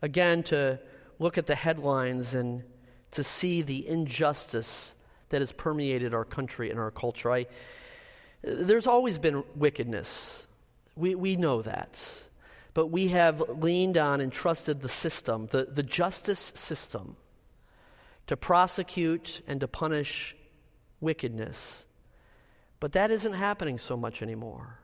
again, 0.00 0.42
to 0.44 0.80
look 1.20 1.38
at 1.38 1.46
the 1.46 1.54
headlines 1.54 2.34
and 2.34 2.64
to 3.12 3.22
see 3.22 3.62
the 3.62 3.86
injustice 3.86 4.96
that 5.28 5.40
has 5.40 5.52
permeated 5.52 6.14
our 6.14 6.24
country 6.24 6.70
and 6.70 6.80
our 6.80 6.90
culture. 6.90 7.30
I, 7.30 7.46
there's 8.42 8.88
always 8.88 9.18
been 9.18 9.44
wickedness. 9.54 10.46
We, 10.96 11.14
we 11.14 11.36
know 11.36 11.62
that. 11.62 12.24
But 12.72 12.86
we 12.86 13.08
have 13.08 13.40
leaned 13.48 13.98
on 13.98 14.20
and 14.20 14.32
trusted 14.32 14.80
the 14.80 14.88
system, 14.88 15.46
the, 15.48 15.64
the 15.64 15.82
justice 15.82 16.52
system, 16.54 17.16
to 18.26 18.36
prosecute 18.36 19.42
and 19.46 19.60
to 19.60 19.68
punish 19.68 20.34
wickedness. 21.00 21.86
But 22.78 22.92
that 22.92 23.10
isn't 23.10 23.34
happening 23.34 23.76
so 23.76 23.96
much 23.96 24.22
anymore. 24.22 24.78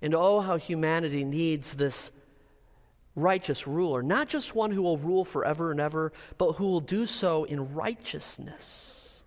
And 0.00 0.14
oh, 0.14 0.40
how 0.40 0.56
humanity 0.56 1.24
needs 1.24 1.74
this 1.74 2.10
righteous 3.14 3.66
ruler, 3.66 4.02
not 4.02 4.28
just 4.28 4.54
one 4.54 4.70
who 4.70 4.82
will 4.82 4.98
rule 4.98 5.24
forever 5.24 5.70
and 5.70 5.80
ever, 5.80 6.12
but 6.38 6.52
who 6.52 6.66
will 6.66 6.80
do 6.80 7.06
so 7.06 7.44
in 7.44 7.74
righteousness. 7.74 9.24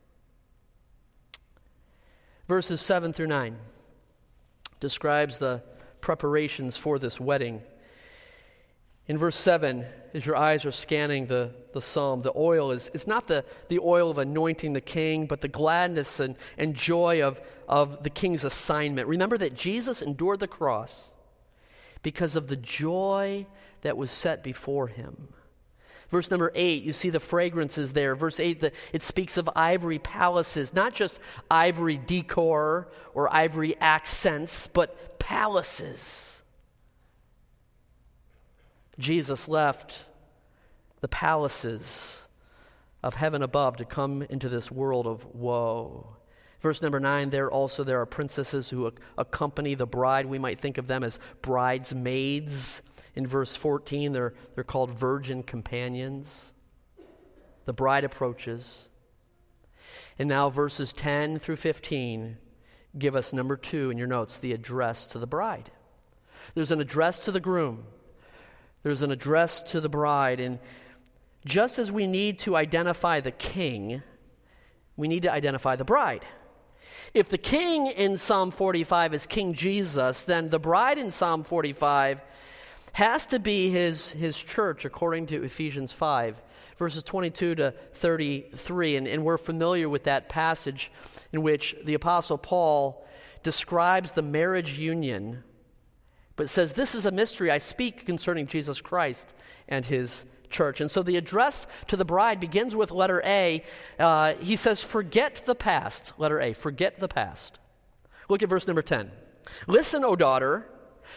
Verses 2.48 2.82
7 2.82 3.14
through 3.14 3.28
9 3.28 3.58
describes 4.80 5.38
the 5.38 5.64
preparations 6.02 6.78
for 6.78 7.00
this 7.00 7.20
wedding. 7.20 7.62
In 9.08 9.18
verse 9.18 9.36
7, 9.36 9.86
as 10.14 10.26
your 10.26 10.36
eyes 10.36 10.66
are 10.66 10.72
scanning 10.72 11.28
the, 11.28 11.52
the 11.74 11.82
psalm, 11.82 12.22
the 12.22 12.34
oil 12.36 12.72
is 12.72 12.90
it's 12.94 13.08
not 13.08 13.28
the, 13.28 13.46
the 13.70 13.80
oil 13.80 14.10
of 14.10 14.18
anointing 14.18 14.74
the 14.74 14.82
king, 14.82 15.28
but 15.28 15.42
the 15.42 15.48
gladness 15.48 16.20
and, 16.20 16.36
and 16.58 16.76
joy 16.76 17.22
of, 17.22 17.40
of 17.68 18.04
the 18.04 18.10
king's 18.10 18.44
assignment. 18.44 19.08
Remember 19.08 19.38
that 19.38 19.56
Jesus 19.56 20.02
endured 20.02 20.40
the 20.40 20.48
cross 20.48 21.12
because 22.02 22.36
of 22.36 22.48
the 22.48 22.56
joy 22.56 23.46
that 23.86 23.98
was 23.98 24.12
set 24.12 24.44
before 24.44 24.88
him. 24.88 25.30
Verse 26.10 26.30
number 26.30 26.52
eight, 26.54 26.84
you 26.84 26.94
see 26.94 27.10
the 27.10 27.20
fragrances 27.20 27.94
there. 27.94 28.16
Verse 28.16 28.40
eight, 28.40 28.60
the, 28.60 28.72
it 28.94 29.02
speaks 29.02 29.38
of 29.38 29.50
ivory 29.56 30.00
palaces, 30.00 30.74
not 30.74 30.94
just 30.94 31.20
ivory 31.50 31.98
decor 31.98 32.90
or 33.14 33.34
ivory 33.34 33.76
accents, 33.80 34.68
but 34.68 35.18
palaces. 35.20 36.44
Jesus 39.00 39.48
left 39.48 40.06
the 41.02 41.08
palaces 41.08 42.28
of 43.04 43.16
heaven 43.16 43.42
above 43.42 43.78
to 43.78 43.86
come 43.86 44.22
into 44.24 44.50
this 44.50 44.72
world 44.72 45.08
of 45.08 45.26
woe. 45.34 46.16
Verse 46.62 46.82
number 46.82 47.00
nine, 47.00 47.30
there 47.30 47.52
also 47.52 47.84
there 47.84 48.02
are 48.02 48.06
princesses 48.06 48.70
who 48.70 48.92
accompany 49.18 49.76
the 49.76 49.86
bride. 49.86 50.26
We 50.26 50.40
might 50.40 50.60
think 50.60 50.78
of 50.78 50.88
them 50.88 51.04
as 51.04 51.20
bridesmaids. 51.42 52.82
In 53.16 53.26
verse 53.26 53.56
14, 53.56 54.12
they're, 54.12 54.34
they're 54.56 54.64
called 54.64 54.92
virgin 54.92 55.44
companions. 55.44 56.54
The 57.66 57.74
bride 57.74 58.04
approaches. 58.04 58.90
And 60.20 60.30
now, 60.30 60.50
verses 60.50 60.94
10 60.94 61.40
through 61.40 61.58
15 61.58 62.38
give 62.98 63.16
us 63.16 63.34
number 63.34 63.58
two 63.58 63.90
in 63.90 63.98
your 63.98 64.08
notes 64.08 64.40
the 64.40 64.54
address 64.54 65.06
to 65.08 65.20
the 65.20 65.28
bride. 65.28 65.70
There's 66.54 66.72
an 66.72 66.80
address 66.80 67.20
to 67.20 67.32
the 67.32 67.40
groom, 67.40 67.86
there's 68.84 69.02
an 69.02 69.12
address 69.12 69.64
to 69.64 69.82
the 69.82 69.90
bride. 69.90 70.40
And 70.40 70.60
just 71.46 71.78
as 71.80 71.92
we 71.92 72.08
need 72.08 72.40
to 72.40 72.56
identify 72.56 73.20
the 73.20 73.32
king, 73.32 74.02
we 74.96 75.08
need 75.08 75.24
to 75.24 75.32
identify 75.32 75.76
the 75.76 75.86
bride. 75.86 76.26
If 77.14 77.30
the 77.30 77.38
king 77.38 77.88
in 77.88 78.18
Psalm 78.18 78.52
45 78.52 79.14
is 79.14 79.26
King 79.26 79.54
Jesus, 79.54 80.24
then 80.24 80.50
the 80.50 80.60
bride 80.60 80.98
in 80.98 81.12
Psalm 81.12 81.44
45 81.44 82.22
has 82.96 83.28
to 83.28 83.40
be 83.40 83.70
his, 83.70 84.14
his 84.14 84.38
church, 84.38 84.86
according 84.86 85.26
to 85.26 85.44
Ephesians 85.44 85.92
5, 85.92 86.42
verses 86.78 87.04
22 87.04 87.56
to 87.56 87.74
33. 87.92 88.96
And, 88.96 89.06
and 89.06 89.26
we're 89.26 89.38
familiar 89.38 89.90
with 89.90 90.06
that 90.06 90.30
passage 90.30 90.94
in 91.34 91.42
which 91.42 91.76
the 91.84 91.94
Apostle 91.94 92.38
Paul 92.38 93.06
describes 93.44 94.14
the 94.14 94.22
marriage 94.22 94.80
union, 94.80 95.44
but 96.38 96.50
says, 96.50 96.72
This 96.72 96.96
is 96.96 97.06
a 97.06 97.12
mystery 97.12 97.52
I 97.52 97.58
speak 97.58 98.06
concerning 98.06 98.48
Jesus 98.48 98.80
Christ 98.80 99.36
and 99.68 99.84
his 99.84 100.24
church. 100.50 100.80
And 100.80 100.90
so 100.90 101.04
the 101.04 101.18
address 101.18 101.68
to 101.88 101.98
the 101.98 102.06
bride 102.06 102.40
begins 102.40 102.78
with 102.78 102.92
letter 102.92 103.22
A. 103.26 103.62
Uh, 104.00 104.36
he 104.36 104.56
says, 104.56 104.82
Forget 104.82 105.44
the 105.46 105.56
past. 105.56 106.14
Letter 106.18 106.40
A, 106.40 106.54
forget 106.54 107.02
the 107.02 107.10
past. 107.10 107.60
Look 108.30 108.42
at 108.42 108.48
verse 108.48 108.68
number 108.68 108.82
10. 108.82 109.12
Listen, 109.68 110.06
O 110.06 110.16
daughter, 110.16 110.70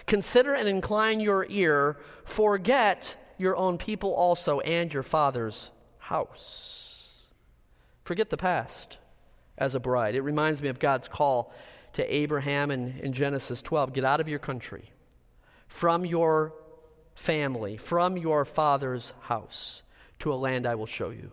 consider 0.07 0.55
and 0.55 0.69
incline 0.69 1.21
your 1.21 1.47
ear, 1.49 1.99
forget 2.25 3.17
your 3.39 3.57
own 3.57 3.79
people 3.79 4.13
also 4.13 4.61
and 4.61 4.93
your 4.93 5.03
father's 5.03 5.71
house. 5.99 7.25
Forget 8.05 8.31
the 8.31 8.37
past 8.37 8.99
as 9.57 9.75
a 9.75 9.81
bride. 9.81 10.15
It 10.15 10.23
reminds 10.23 10.63
me 10.63 10.69
of 10.69 10.79
God's 10.79 11.09
call 11.09 11.53
to 11.95 12.15
Abraham 12.15 12.71
in, 12.71 12.99
in 13.01 13.13
Genesis 13.13 13.63
12 13.63 13.93
get 13.93 14.05
out 14.05 14.21
of 14.21 14.29
your 14.29 14.39
country, 14.39 14.91
from 15.67 16.05
your 16.05 16.55
family, 17.15 17.77
from 17.77 18.17
your 18.17 18.45
father's 18.45 19.13
house, 19.23 19.83
to 20.21 20.33
a 20.33 20.37
land 20.37 20.67
I 20.67 20.75
will 20.75 20.87
show 20.87 21.11
you. 21.11 21.33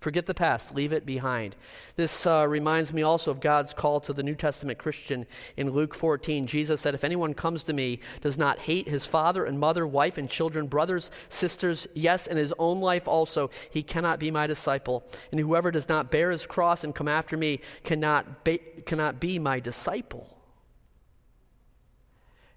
Forget 0.00 0.26
the 0.26 0.34
past, 0.34 0.76
leave 0.76 0.92
it 0.92 1.04
behind. 1.04 1.56
This 1.96 2.24
uh, 2.24 2.46
reminds 2.46 2.92
me 2.92 3.02
also 3.02 3.32
of 3.32 3.40
God's 3.40 3.74
call 3.74 3.98
to 4.00 4.12
the 4.12 4.22
New 4.22 4.36
Testament 4.36 4.78
Christian 4.78 5.26
in 5.56 5.70
Luke 5.70 5.92
14. 5.92 6.46
Jesus 6.46 6.80
said, 6.80 6.94
If 6.94 7.02
anyone 7.02 7.34
comes 7.34 7.64
to 7.64 7.72
me, 7.72 7.98
does 8.20 8.38
not 8.38 8.60
hate 8.60 8.88
his 8.88 9.06
father 9.06 9.44
and 9.44 9.58
mother, 9.58 9.84
wife 9.84 10.16
and 10.16 10.30
children, 10.30 10.68
brothers, 10.68 11.10
sisters, 11.28 11.88
yes, 11.94 12.28
and 12.28 12.38
his 12.38 12.54
own 12.60 12.80
life 12.80 13.08
also, 13.08 13.50
he 13.72 13.82
cannot 13.82 14.20
be 14.20 14.30
my 14.30 14.46
disciple. 14.46 15.04
And 15.32 15.40
whoever 15.40 15.72
does 15.72 15.88
not 15.88 16.12
bear 16.12 16.30
his 16.30 16.46
cross 16.46 16.84
and 16.84 16.94
come 16.94 17.08
after 17.08 17.36
me 17.36 17.60
cannot 17.82 18.44
be, 18.44 18.58
cannot 18.86 19.18
be 19.18 19.40
my 19.40 19.58
disciple. 19.58 20.38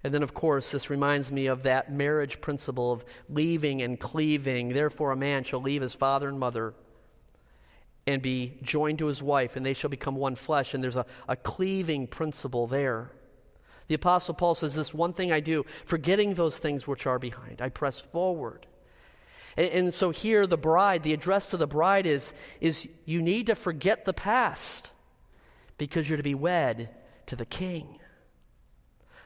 And 0.03 0.13
then, 0.13 0.21
of 0.21 0.35
course, 0.35 0.71
this 0.71 0.91
reminds 0.91 1.31
me 1.31 1.47
of 1.47 1.63
that 1.63 1.91
marriage 1.91 2.39
principle 2.39 2.91
of 2.91 3.03
leaving 3.29 3.81
and 3.81 3.99
cleaving. 3.99 4.69
Therefore, 4.69 5.11
a 5.11 5.17
man 5.17 5.43
shall 5.43 5.61
leave 5.61 5.81
his 5.81 5.95
father 5.95 6.29
and 6.29 6.39
mother 6.39 6.75
and 8.07 8.21
be 8.21 8.57
joined 8.63 8.99
to 8.99 9.05
his 9.05 9.21
wife, 9.21 9.55
and 9.55 9.65
they 9.65 9.73
shall 9.73 9.89
become 9.89 10.15
one 10.15 10.35
flesh. 10.35 10.73
And 10.73 10.83
there's 10.83 10.95
a, 10.95 11.05
a 11.27 11.35
cleaving 11.35 12.07
principle 12.07 12.67
there. 12.67 13.11
The 13.87 13.95
Apostle 13.95 14.33
Paul 14.33 14.55
says, 14.55 14.73
This 14.73 14.93
one 14.93 15.13
thing 15.13 15.31
I 15.31 15.39
do, 15.39 15.65
forgetting 15.85 16.33
those 16.33 16.57
things 16.57 16.87
which 16.87 17.05
are 17.05 17.19
behind, 17.19 17.61
I 17.61 17.69
press 17.69 17.99
forward. 17.99 18.65
And, 19.57 19.67
and 19.67 19.93
so 19.93 20.11
here, 20.11 20.47
the 20.47 20.57
bride, 20.57 21.03
the 21.03 21.13
address 21.13 21.51
to 21.51 21.57
the 21.57 21.67
bride 21.67 22.05
is, 22.05 22.33
is 22.59 22.87
you 23.05 23.21
need 23.21 23.47
to 23.47 23.55
forget 23.55 24.05
the 24.05 24.13
past 24.13 24.91
because 25.77 26.09
you're 26.09 26.17
to 26.17 26.23
be 26.23 26.35
wed 26.35 26.89
to 27.27 27.35
the 27.35 27.45
king. 27.45 27.99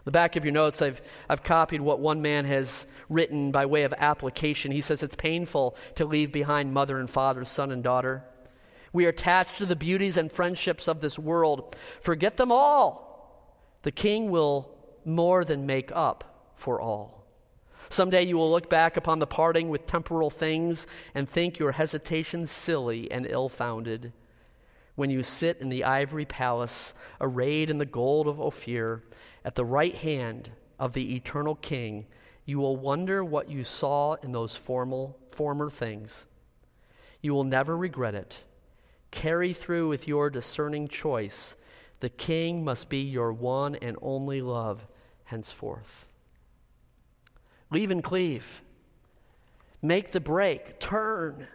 The 0.04 0.12
back 0.12 0.36
of 0.36 0.46
your 0.46 0.54
notes, 0.54 0.82
I've, 0.82 1.02
I've 1.28 1.44
copied 1.44 1.82
what 1.82 2.00
one 2.00 2.22
man 2.22 2.46
has 2.46 2.86
written 3.10 3.52
by 3.52 3.66
way 3.66 3.84
of 3.84 3.94
application. 3.98 4.72
He 4.72 4.82
says 4.82 5.02
it's 5.02 5.16
painful 5.16 5.76
to 5.96 6.06
leave 6.06 6.32
behind 6.32 6.74
mother 6.74 7.00
and 7.00 7.10
father, 7.10 7.44
son 7.44 7.72
and 7.72 7.84
daughter. 7.84 8.24
We 8.96 9.06
are 9.06 9.10
attached 9.10 9.58
to 9.58 9.66
the 9.66 9.76
beauties 9.76 10.16
and 10.16 10.32
friendships 10.32 10.88
of 10.88 11.02
this 11.02 11.20
world. 11.20 11.76
Forget 12.00 12.38
them 12.38 12.50
all. 12.50 13.52
The 13.82 13.92
king 13.92 14.32
will 14.32 14.74
more 15.04 15.44
than 15.44 15.66
make 15.66 15.92
up 15.92 16.54
for 16.56 16.80
all. 16.80 17.28
Someday 17.90 18.24
you 18.24 18.38
will 18.38 18.50
look 18.50 18.70
back 18.70 18.96
upon 18.96 19.20
the 19.20 19.28
parting 19.28 19.68
with 19.68 19.86
temporal 19.86 20.30
things 20.30 20.88
and 21.14 21.28
think 21.28 21.60
your 21.60 21.74
hesitation 21.74 22.48
silly 22.48 23.12
and 23.12 23.26
ill 23.26 23.50
founded. 23.50 24.14
When 24.96 25.10
you 25.10 25.24
sit 25.24 25.60
in 25.60 25.68
the 25.68 25.84
ivory 25.84 26.24
palace, 26.24 26.94
arrayed 27.20 27.70
in 27.70 27.80
the 27.80 27.86
gold 27.86 28.30
of 28.30 28.40
Ophir, 28.40 29.04
at 29.44 29.56
the 29.56 29.66
right 29.66 29.96
hand 29.96 30.52
of 30.80 30.94
the 30.94 31.18
eternal 31.18 31.56
King, 31.56 32.06
you 32.46 32.60
will 32.60 32.78
wonder 32.78 33.26
what 33.26 33.50
you 33.50 33.66
saw 33.66 34.14
in 34.24 34.32
those 34.32 34.56
formal, 34.56 35.20
former 35.32 35.70
things. 35.70 36.28
You 37.22 37.34
will 37.34 37.44
never 37.44 37.76
regret 37.76 38.16
it 38.16 38.46
Carry 39.16 39.54
through 39.54 39.88
with 39.88 40.10
your 40.10 40.30
discerning 40.30 40.90
choice. 40.90 41.56
The 42.02 42.10
king 42.10 42.66
must 42.66 42.90
be 42.90 43.00
your 43.00 43.32
one 43.32 43.76
and 43.76 43.96
only 44.02 44.42
love 44.42 44.86
henceforth. 45.24 46.06
Leave 47.72 47.92
and 47.92 48.04
cleave. 48.04 48.62
Make 49.82 50.12
the 50.12 50.20
break. 50.20 50.82
Turn 50.82 51.48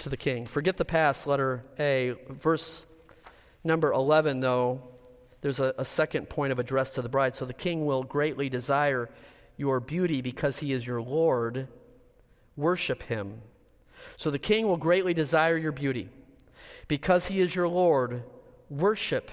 to 0.00 0.10
the 0.10 0.18
king. 0.18 0.46
Forget 0.46 0.76
the 0.76 0.84
past, 0.84 1.26
letter 1.26 1.64
A. 1.78 2.14
Verse 2.28 2.86
number 3.64 3.90
11, 3.90 4.40
though, 4.40 4.82
there's 5.40 5.60
a, 5.60 5.74
a, 5.78 5.84
second 5.86 6.28
point 6.28 6.52
of 6.52 6.58
address 6.58 6.92
to 6.96 7.02
the 7.02 7.08
bride. 7.08 7.36
So 7.36 7.46
the 7.46 7.54
king 7.54 7.86
will 7.86 8.04
greatly 8.04 8.50
desire 8.50 9.08
your 9.56 9.80
beauty 9.80 10.20
because 10.20 10.58
he 10.58 10.74
is 10.74 10.86
your 10.86 11.00
Lord. 11.00 11.68
Worship 12.54 13.02
him. 13.04 13.40
So 14.16 14.30
the 14.30 14.38
king 14.38 14.66
will 14.66 14.76
greatly 14.76 15.14
desire 15.14 15.56
your 15.56 15.72
beauty. 15.72 16.08
Because 16.88 17.26
he 17.26 17.40
is 17.40 17.54
your 17.54 17.68
Lord, 17.68 18.24
worship 18.68 19.30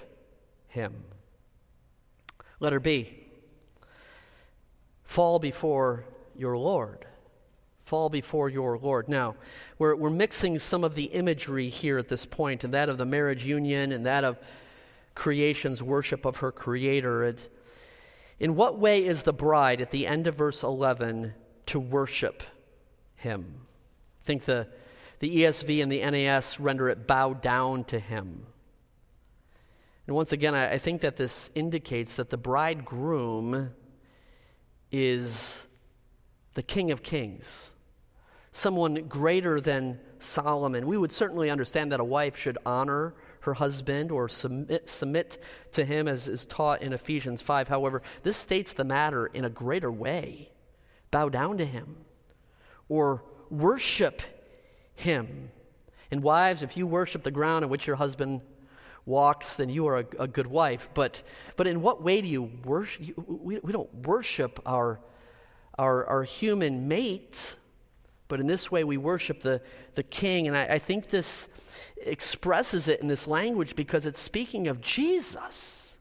him. 0.67 1.03
Letter 2.59 2.79
B 2.79 3.27
fall 5.03 5.39
before 5.39 6.05
your 6.35 6.57
Lord. 6.57 7.05
Fall 7.83 8.09
before 8.09 8.49
your 8.49 8.77
Lord. 8.77 9.07
Now, 9.07 9.35
we're, 9.79 9.95
we're 9.95 10.09
mixing 10.09 10.59
some 10.59 10.83
of 10.83 10.93
the 10.93 11.05
imagery 11.05 11.69
here 11.69 11.97
at 11.97 12.09
this 12.09 12.25
point, 12.25 12.63
and 12.63 12.73
that 12.73 12.89
of 12.89 12.97
the 12.97 13.05
marriage 13.05 13.45
union 13.45 13.93
and 13.93 14.05
that 14.05 14.25
of 14.25 14.37
creation's 15.15 15.81
worship 15.81 16.25
of 16.25 16.37
her 16.37 16.51
creator. 16.51 17.23
It, 17.23 17.49
in 18.39 18.55
what 18.55 18.77
way 18.77 19.05
is 19.05 19.23
the 19.23 19.33
bride 19.33 19.81
at 19.81 19.91
the 19.91 20.05
end 20.05 20.27
of 20.27 20.35
verse 20.35 20.63
11 20.63 21.33
to 21.67 21.79
worship 21.79 22.43
him? 23.15 23.66
Think 24.27 24.45
the, 24.45 24.67
the 25.19 25.37
ESV 25.37 25.81
and 25.81 25.91
the 25.91 26.01
NAS 26.01 26.59
render 26.59 26.89
it 26.89 27.07
bow 27.07 27.33
down 27.33 27.85
to 27.85 27.97
him. 27.97 28.45
And 30.05 30.15
once 30.15 30.31
again, 30.31 30.53
I, 30.53 30.73
I 30.73 30.77
think 30.77 31.01
that 31.01 31.15
this 31.15 31.49
indicates 31.55 32.17
that 32.17 32.29
the 32.29 32.37
bridegroom 32.37 33.71
is 34.91 35.65
the 36.53 36.61
King 36.61 36.91
of 36.91 37.01
Kings, 37.03 37.71
someone 38.51 39.07
greater 39.07 39.59
than 39.59 39.99
Solomon. 40.19 40.87
We 40.87 40.97
would 40.97 41.11
certainly 41.11 41.49
understand 41.49 41.91
that 41.91 41.99
a 41.99 42.05
wife 42.05 42.37
should 42.37 42.57
honor 42.65 43.15
her 43.41 43.53
husband 43.53 44.11
or 44.11 44.27
submit, 44.27 44.89
submit 44.89 45.37
to 45.71 45.85
him 45.85 46.07
as 46.07 46.27
is 46.27 46.45
taught 46.45 46.81
in 46.81 46.93
Ephesians 46.93 47.41
5. 47.41 47.67
However, 47.67 48.01
this 48.23 48.35
states 48.35 48.73
the 48.73 48.83
matter 48.83 49.27
in 49.27 49.45
a 49.45 49.49
greater 49.49 49.91
way. 49.91 50.49
Bow 51.11 51.29
down 51.29 51.57
to 51.59 51.65
him 51.65 51.97
or 52.89 53.23
worship 53.51 54.21
him. 54.95 55.51
And 56.11 56.23
wives, 56.23 56.63
if 56.63 56.77
you 56.77 56.87
worship 56.87 57.23
the 57.23 57.31
ground 57.31 57.65
on 57.65 57.69
which 57.69 57.87
your 57.87 57.95
husband 57.95 58.41
walks, 59.05 59.55
then 59.55 59.69
you 59.69 59.87
are 59.87 59.97
a, 59.97 60.05
a 60.19 60.27
good 60.27 60.47
wife. 60.47 60.89
But, 60.93 61.23
but 61.55 61.67
in 61.67 61.81
what 61.81 62.03
way 62.03 62.21
do 62.21 62.27
you 62.27 62.51
worship? 62.63 63.17
We, 63.17 63.59
we 63.59 63.71
don't 63.71 63.93
worship 64.05 64.59
our, 64.65 64.99
our, 65.77 66.05
our 66.05 66.23
human 66.23 66.87
mates, 66.87 67.55
but 68.27 68.39
in 68.39 68.47
this 68.47 68.71
way 68.71 68.83
we 68.83 68.97
worship 68.97 69.41
the, 69.41 69.61
the 69.95 70.03
king. 70.03 70.47
And 70.47 70.57
I, 70.57 70.65
I 70.65 70.79
think 70.79 71.09
this 71.09 71.47
expresses 71.97 72.87
it 72.87 73.01
in 73.01 73.07
this 73.07 73.27
language 73.27 73.75
because 73.75 74.05
it's 74.05 74.19
speaking 74.19 74.67
of 74.67 74.81
Jesus. 74.81 75.97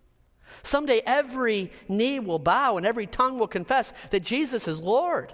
Someday 0.62 1.00
every 1.06 1.70
knee 1.88 2.18
will 2.18 2.40
bow 2.40 2.76
and 2.76 2.84
every 2.84 3.06
tongue 3.06 3.38
will 3.38 3.46
confess 3.46 3.92
that 4.10 4.20
Jesus 4.20 4.66
is 4.66 4.80
Lord 4.80 5.32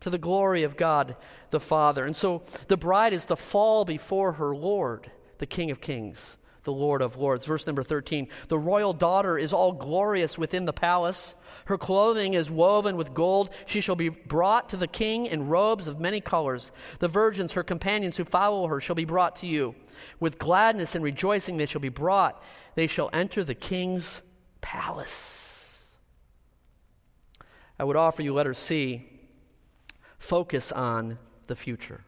to 0.00 0.10
the 0.10 0.18
glory 0.18 0.62
of 0.62 0.76
God 0.76 1.16
the 1.50 1.60
Father. 1.60 2.04
And 2.04 2.16
so 2.16 2.42
the 2.68 2.76
bride 2.76 3.12
is 3.12 3.24
to 3.26 3.36
fall 3.36 3.84
before 3.84 4.32
her 4.32 4.54
Lord, 4.54 5.10
the 5.38 5.46
King 5.46 5.70
of 5.70 5.80
Kings, 5.80 6.36
the 6.64 6.72
Lord 6.72 7.02
of 7.02 7.16
Lords. 7.16 7.46
Verse 7.46 7.66
number 7.66 7.82
13 7.82 8.28
The 8.48 8.58
royal 8.58 8.92
daughter 8.92 9.38
is 9.38 9.52
all 9.52 9.72
glorious 9.72 10.38
within 10.38 10.66
the 10.66 10.72
palace. 10.72 11.34
Her 11.64 11.78
clothing 11.78 12.34
is 12.34 12.50
woven 12.50 12.96
with 12.96 13.14
gold. 13.14 13.50
She 13.66 13.80
shall 13.80 13.96
be 13.96 14.08
brought 14.08 14.68
to 14.70 14.76
the 14.76 14.86
king 14.86 15.26
in 15.26 15.48
robes 15.48 15.86
of 15.86 16.00
many 16.00 16.20
colors. 16.20 16.70
The 16.98 17.08
virgins, 17.08 17.52
her 17.52 17.64
companions 17.64 18.16
who 18.16 18.24
follow 18.24 18.66
her, 18.66 18.80
shall 18.80 18.96
be 18.96 19.04
brought 19.04 19.36
to 19.36 19.46
you. 19.46 19.74
With 20.20 20.38
gladness 20.38 20.94
and 20.94 21.04
rejoicing 21.04 21.56
they 21.56 21.66
shall 21.66 21.80
be 21.80 21.88
brought. 21.88 22.42
They 22.74 22.86
shall 22.86 23.10
enter 23.12 23.42
the 23.42 23.54
king's 23.54 24.22
palace. 24.60 25.98
I 27.80 27.84
would 27.84 27.96
offer 27.96 28.22
you 28.22 28.34
letter 28.34 28.54
C 28.54 29.17
focus 30.18 30.72
on 30.72 31.18
the 31.46 31.56
future 31.56 32.04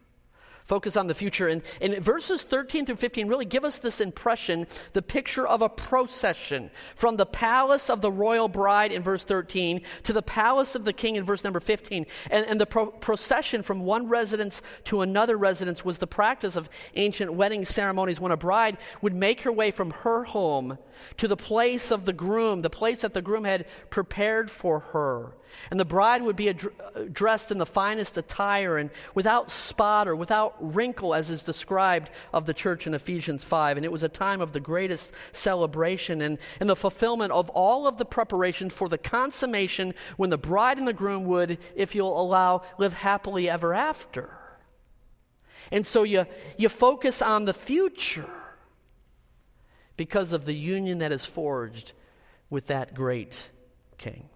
focus 0.71 0.95
on 0.95 1.07
the 1.07 1.13
future. 1.13 1.49
And, 1.49 1.61
and 1.81 1.97
verses 1.97 2.43
13 2.43 2.85
through 2.85 2.95
15 2.95 3.27
really 3.27 3.43
give 3.43 3.65
us 3.65 3.79
this 3.79 3.99
impression, 3.99 4.67
the 4.93 5.01
picture 5.01 5.45
of 5.45 5.61
a 5.61 5.67
procession 5.67 6.71
from 6.95 7.17
the 7.17 7.25
palace 7.25 7.89
of 7.89 7.99
the 7.99 8.09
royal 8.09 8.47
bride 8.47 8.93
in 8.93 9.03
verse 9.03 9.25
13 9.25 9.81
to 10.03 10.13
the 10.13 10.21
palace 10.21 10.73
of 10.75 10.85
the 10.85 10.93
king 10.93 11.17
in 11.17 11.25
verse 11.25 11.43
number 11.43 11.59
15. 11.59 12.05
And, 12.29 12.45
and 12.45 12.61
the 12.61 12.65
pro- 12.65 12.87
procession 12.87 13.63
from 13.63 13.81
one 13.81 14.07
residence 14.07 14.61
to 14.85 15.01
another 15.01 15.37
residence 15.37 15.83
was 15.83 15.97
the 15.97 16.07
practice 16.07 16.55
of 16.55 16.69
ancient 16.95 17.33
wedding 17.33 17.65
ceremonies 17.65 18.21
when 18.21 18.31
a 18.31 18.37
bride 18.37 18.77
would 19.01 19.13
make 19.13 19.41
her 19.41 19.51
way 19.51 19.71
from 19.71 19.91
her 19.91 20.23
home 20.23 20.77
to 21.17 21.27
the 21.27 21.35
place 21.35 21.91
of 21.91 22.05
the 22.05 22.13
groom, 22.13 22.61
the 22.61 22.69
place 22.69 23.01
that 23.01 23.13
the 23.13 23.21
groom 23.21 23.43
had 23.43 23.65
prepared 23.89 24.49
for 24.49 24.79
her. 24.79 25.33
And 25.69 25.79
the 25.79 25.85
bride 25.85 26.21
would 26.23 26.35
be 26.35 26.49
ad- 26.49 26.63
uh, 26.95 27.03
dressed 27.11 27.51
in 27.51 27.57
the 27.57 27.65
finest 27.65 28.17
attire 28.17 28.77
and 28.77 28.89
without 29.13 29.51
spot 29.51 30.07
or 30.07 30.15
without 30.15 30.55
wrinkle, 30.59 31.13
as 31.13 31.29
is 31.29 31.43
described 31.43 32.09
of 32.33 32.45
the 32.45 32.53
church 32.53 32.87
in 32.87 32.93
Ephesians 32.93 33.43
5. 33.43 33.77
And 33.77 33.85
it 33.85 33.91
was 33.91 34.03
a 34.03 34.09
time 34.09 34.41
of 34.41 34.51
the 34.51 34.59
greatest 34.59 35.13
celebration 35.31 36.21
and, 36.21 36.37
and 36.59 36.69
the 36.69 36.75
fulfillment 36.75 37.31
of 37.31 37.49
all 37.51 37.87
of 37.87 37.97
the 37.97 38.05
preparation 38.05 38.69
for 38.69 38.89
the 38.89 38.97
consummation 38.97 39.93
when 40.17 40.29
the 40.29 40.37
bride 40.37 40.77
and 40.77 40.87
the 40.87 40.93
groom 40.93 41.25
would, 41.25 41.57
if 41.75 41.95
you'll 41.95 42.19
allow, 42.19 42.63
live 42.77 42.93
happily 42.93 43.49
ever 43.49 43.73
after. 43.73 44.37
And 45.71 45.85
so 45.85 46.03
you, 46.03 46.25
you 46.57 46.69
focus 46.69 47.21
on 47.21 47.45
the 47.45 47.53
future 47.53 48.29
because 49.95 50.33
of 50.33 50.45
the 50.45 50.55
union 50.55 50.97
that 50.97 51.11
is 51.11 51.25
forged 51.25 51.93
with 52.49 52.67
that 52.67 52.93
great 52.93 53.49
king. 53.97 54.30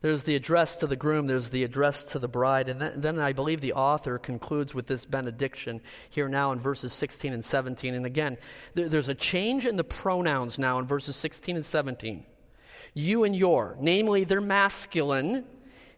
There's 0.00 0.22
the 0.22 0.36
address 0.36 0.76
to 0.76 0.86
the 0.86 0.94
groom, 0.94 1.26
there's 1.26 1.50
the 1.50 1.64
address 1.64 2.04
to 2.04 2.20
the 2.20 2.28
bride, 2.28 2.68
and 2.68 2.80
then, 2.80 3.00
then, 3.00 3.18
I 3.18 3.32
believe 3.32 3.60
the 3.60 3.72
author 3.72 4.16
concludes 4.16 4.72
with 4.72 4.86
this 4.86 5.04
benediction 5.04 5.80
here 6.08 6.28
now 6.28 6.52
in 6.52 6.60
verses 6.60 6.92
16 6.92 7.32
and 7.32 7.44
17. 7.44 7.94
And 7.94 8.06
again, 8.06 8.36
there, 8.74 8.88
there's 8.88 9.08
a 9.08 9.14
change 9.14 9.66
in 9.66 9.74
the 9.74 9.82
pronouns 9.82 10.56
now 10.56 10.78
in 10.78 10.86
verses 10.86 11.16
16 11.16 11.56
and 11.56 11.66
17. 11.66 12.24
You 12.94 13.24
and 13.24 13.34
your, 13.34 13.76
namely, 13.80 14.22
they're 14.22 14.40
masculine 14.40 15.44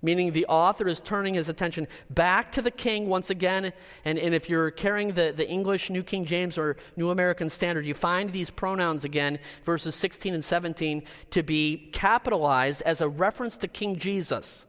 meaning 0.03 0.33
the 0.33 0.47
author 0.47 0.89
is 0.89 1.01
turning 1.01 1.35
his 1.35 1.49
attention 1.49 1.87
back 2.09 2.53
to 2.53 2.63
the 2.63 2.71
king 2.71 3.09
once 3.09 3.31
again. 3.31 3.73
And, 4.05 4.19
and 4.19 4.35
if 4.35 4.49
you're 4.49 4.71
carrying 4.71 5.13
the, 5.13 5.33
the 5.37 5.49
English 5.49 5.91
New 5.91 6.03
King 6.03 6.25
James 6.25 6.57
or 6.59 6.77
New 6.97 7.11
American 7.11 7.49
Standard, 7.49 7.85
you 7.85 7.95
find 7.95 8.31
these 8.31 8.51
pronouns 8.51 9.05
again, 9.05 9.39
verses 9.65 9.95
16 9.95 10.35
and 10.35 10.45
17, 10.45 11.03
to 11.31 11.43
be 11.43 11.91
capitalized 11.93 12.83
as 12.83 13.01
a 13.01 13.09
reference 13.09 13.57
to 13.59 13.69
King 13.69 13.97
Jesus. 13.97 14.67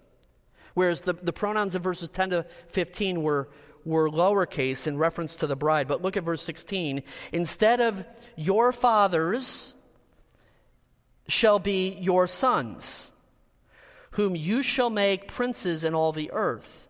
Whereas 0.74 1.02
the, 1.02 1.14
the 1.14 1.34
pronouns 1.34 1.76
in 1.76 1.82
verses 1.82 2.10
10 2.10 2.32
to 2.32 2.46
15 2.70 3.22
were, 3.22 3.50
were 3.86 4.10
lowercase 4.10 4.88
in 4.88 4.98
reference 4.98 5.36
to 5.38 5.48
the 5.48 5.56
bride. 5.56 5.88
But 5.88 6.02
look 6.02 6.18
at 6.18 6.24
verse 6.24 6.42
16. 6.44 7.04
Instead 7.32 7.82
of 7.82 8.06
your 8.36 8.72
fathers 8.72 9.74
shall 11.28 11.60
be 11.60 11.98
your 12.00 12.28
sons 12.28 13.12
whom 14.12 14.36
you 14.36 14.62
shall 14.62 14.90
make 14.90 15.28
princes 15.28 15.84
in 15.84 15.94
all 15.94 16.12
the 16.12 16.32
earth. 16.32 16.88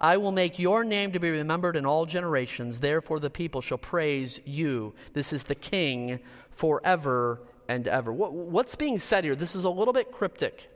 I 0.00 0.18
will 0.18 0.32
make 0.32 0.58
your 0.58 0.84
name 0.84 1.12
to 1.12 1.18
be 1.18 1.30
remembered 1.30 1.76
in 1.76 1.86
all 1.86 2.04
generations. 2.04 2.80
Therefore, 2.80 3.18
the 3.18 3.30
people 3.30 3.62
shall 3.62 3.78
praise 3.78 4.40
you. 4.44 4.94
This 5.14 5.32
is 5.32 5.44
the 5.44 5.54
King 5.54 6.20
forever 6.50 7.40
and 7.68 7.88
ever. 7.88 8.12
what's 8.12 8.74
being 8.74 8.98
said 8.98 9.24
here? 9.24 9.34
This 9.34 9.54
is 9.54 9.64
a 9.64 9.70
little 9.70 9.94
bit 9.94 10.12
cryptic. 10.12 10.70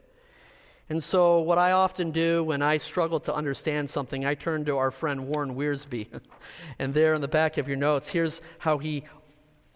And 0.89 1.03
so, 1.03 1.39
what 1.41 1.57
I 1.57 1.71
often 1.71 2.11
do 2.11 2.43
when 2.43 2.63
I 2.63 2.79
struggle 2.79 3.21
to 3.21 3.35
understand 3.35 3.89
something, 3.89 4.27
I 4.27 4.35
turn 4.35 4.65
to 4.65 4.77
our 4.77 4.91
friend 4.91 5.29
Warren 5.29 5.55
Wiersbe. 5.55 6.09
and 6.81 6.93
there 6.93 7.15
in 7.15 7.21
the 7.21 7.29
back 7.29 7.59
of 7.59 7.69
your 7.69 7.77
notes, 7.77 8.11
here's 8.11 8.43
how 8.59 8.79
he 8.79 9.05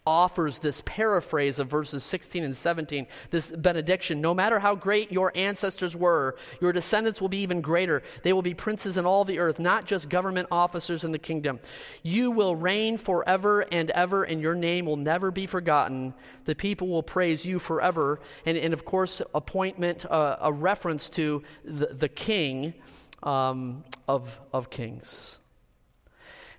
offers 0.06 0.58
this 0.58 0.82
paraphrase 0.84 1.58
of 1.58 1.68
verses 1.68 2.04
16 2.04 2.44
and 2.44 2.54
17, 2.54 3.06
this 3.30 3.50
benediction. 3.50 4.20
No 4.20 4.34
matter 4.34 4.58
how 4.58 4.74
great 4.74 5.10
your 5.10 5.32
ancestors 5.34 5.96
were, 5.96 6.36
your 6.60 6.72
descendants 6.72 7.22
will 7.22 7.30
be 7.30 7.38
even 7.38 7.62
greater. 7.62 8.02
They 8.22 8.34
will 8.34 8.42
be 8.42 8.52
princes 8.52 8.98
in 8.98 9.06
all 9.06 9.24
the 9.24 9.38
earth, 9.38 9.58
not 9.58 9.86
just 9.86 10.10
government 10.10 10.48
officers 10.50 11.04
in 11.04 11.12
the 11.12 11.18
kingdom. 11.18 11.58
You 12.02 12.30
will 12.30 12.54
reign 12.54 12.98
forever 12.98 13.62
and 13.72 13.90
ever, 13.92 14.24
and 14.24 14.42
your 14.42 14.54
name 14.54 14.84
will 14.84 14.98
never 14.98 15.30
be 15.30 15.46
forgotten. 15.46 16.12
The 16.44 16.54
people 16.54 16.88
will 16.88 17.02
praise 17.02 17.46
you 17.46 17.58
forever. 17.58 18.20
And, 18.44 18.58
and 18.58 18.74
of 18.74 18.84
course, 18.84 19.22
appointment, 19.34 20.04
uh, 20.04 20.36
a 20.40 20.52
reference 20.52 21.08
to 21.10 21.42
the, 21.64 21.86
the 21.86 22.10
king 22.10 22.74
um, 23.22 23.84
of, 24.06 24.38
of 24.52 24.68
kings. 24.68 25.38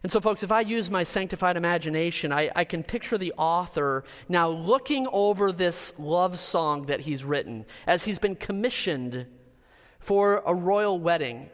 And 0.06 0.12
so, 0.12 0.22
folks, 0.22 0.44
if 0.44 0.52
I 0.52 0.62
use 0.62 0.92
my 0.92 1.02
sanctified 1.02 1.58
imagination, 1.58 2.32
I, 2.32 2.52
I, 2.56 2.64
can 2.64 2.84
picture 2.84 3.18
the 3.18 3.34
author 3.40 4.04
now 4.30 4.50
looking 4.50 5.08
over 5.12 5.52
this 5.52 5.94
love 5.98 6.38
song 6.38 6.86
that 6.86 7.00
he's 7.00 7.26
written 7.26 7.66
as 7.88 8.06
he's 8.06 8.20
been 8.20 8.36
commissioned 8.36 9.26
for 9.98 10.44
a 10.46 10.54
royal 10.54 11.00
wedding. 11.00 11.50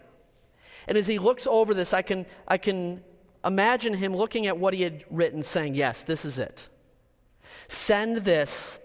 And 0.85 0.97
as 0.97 1.07
he 1.07 1.17
looks 1.17 1.47
over 1.47 1.73
this, 1.73 1.93
I 1.93 2.01
can, 2.01 2.25
I 2.45 2.57
can 2.57 3.05
imagine 3.45 3.93
him 3.93 4.13
looking 4.13 4.47
at 4.47 4.57
what 4.57 4.73
he 4.73 4.81
had 4.81 5.05
written, 5.09 5.43
saying, 5.43 5.75
Yes, 5.75 6.03
this 6.03 6.25
is 6.25 6.37
it. 6.37 6.67
Send 7.69 8.17
this 8.17 8.81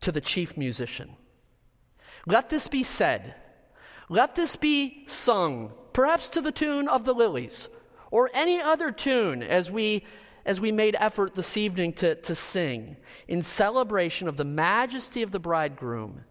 to 0.00 0.10
the 0.10 0.20
chief 0.20 0.56
musician. 0.56 1.10
Let 2.26 2.48
this 2.48 2.66
be 2.66 2.82
said. 2.82 3.36
Let 4.08 4.34
this 4.34 4.56
be 4.56 5.04
sung, 5.06 5.74
perhaps 5.92 6.26
to 6.30 6.40
the 6.40 6.50
tune 6.50 6.88
of 6.88 7.04
the 7.04 7.14
lilies 7.14 7.68
or 8.10 8.30
any 8.34 8.60
other 8.60 8.90
tune 8.90 9.42
as 9.42 9.70
we 9.70 10.04
as 10.44 10.60
we 10.60 10.72
made 10.72 10.96
effort 10.98 11.34
this 11.34 11.56
evening 11.56 11.92
to, 11.92 12.14
to 12.14 12.34
sing 12.34 12.96
in 13.28 13.42
celebration 13.42 14.26
of 14.26 14.36
the 14.36 14.44
majesty 14.44 15.22
of 15.22 15.30
the 15.30 15.38
bridegroom 15.38 16.24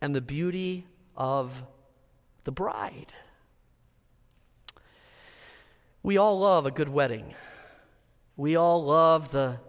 and 0.00 0.14
the 0.14 0.20
beauty 0.20 0.86
of 1.16 1.64
the 2.44 2.52
bride. 2.52 3.14
We 6.02 6.18
all 6.18 6.38
love 6.40 6.66
a 6.66 6.70
good 6.70 6.88
wedding. 6.88 7.34
We 8.36 8.56
all 8.56 8.84
love 8.84 9.30
the, 9.30 9.60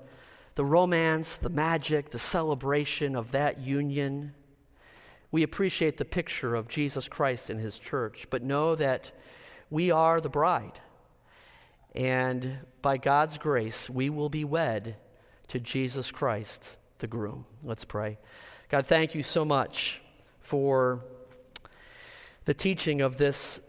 the 0.55 0.65
romance, 0.65 1.37
the 1.37 1.49
magic, 1.49 2.09
the 2.09 2.19
celebration 2.19 3.15
of 3.15 3.31
that 3.31 3.59
union. 3.59 4.33
We 5.31 5.43
appreciate 5.43 5.97
the 5.97 6.05
picture 6.05 6.55
of 6.55 6.67
Jesus 6.67 7.07
Christ 7.07 7.49
in 7.49 7.59
his 7.59 7.77
church, 7.79 8.27
but 8.29 8.43
know 8.43 8.75
that 8.75 9.11
we 9.69 9.91
are 9.91 10.19
the 10.19 10.29
bride. 10.29 10.79
And 11.95 12.57
by 12.81 12.97
God's 12.97 13.37
grace, 13.37 13.89
we 13.89 14.09
will 14.09 14.29
be 14.29 14.43
wed 14.43 14.97
to 15.47 15.59
Jesus 15.59 16.11
Christ, 16.11 16.77
the 16.99 17.07
groom. 17.07 17.45
Let's 17.63 17.85
pray. 17.85 18.17
God, 18.69 18.85
thank 18.85 19.15
you 19.15 19.23
so 19.23 19.45
much 19.45 20.01
for 20.39 21.05
the 22.43 22.53
teaching 22.53 23.01
of 23.01 23.17
this 23.17 23.61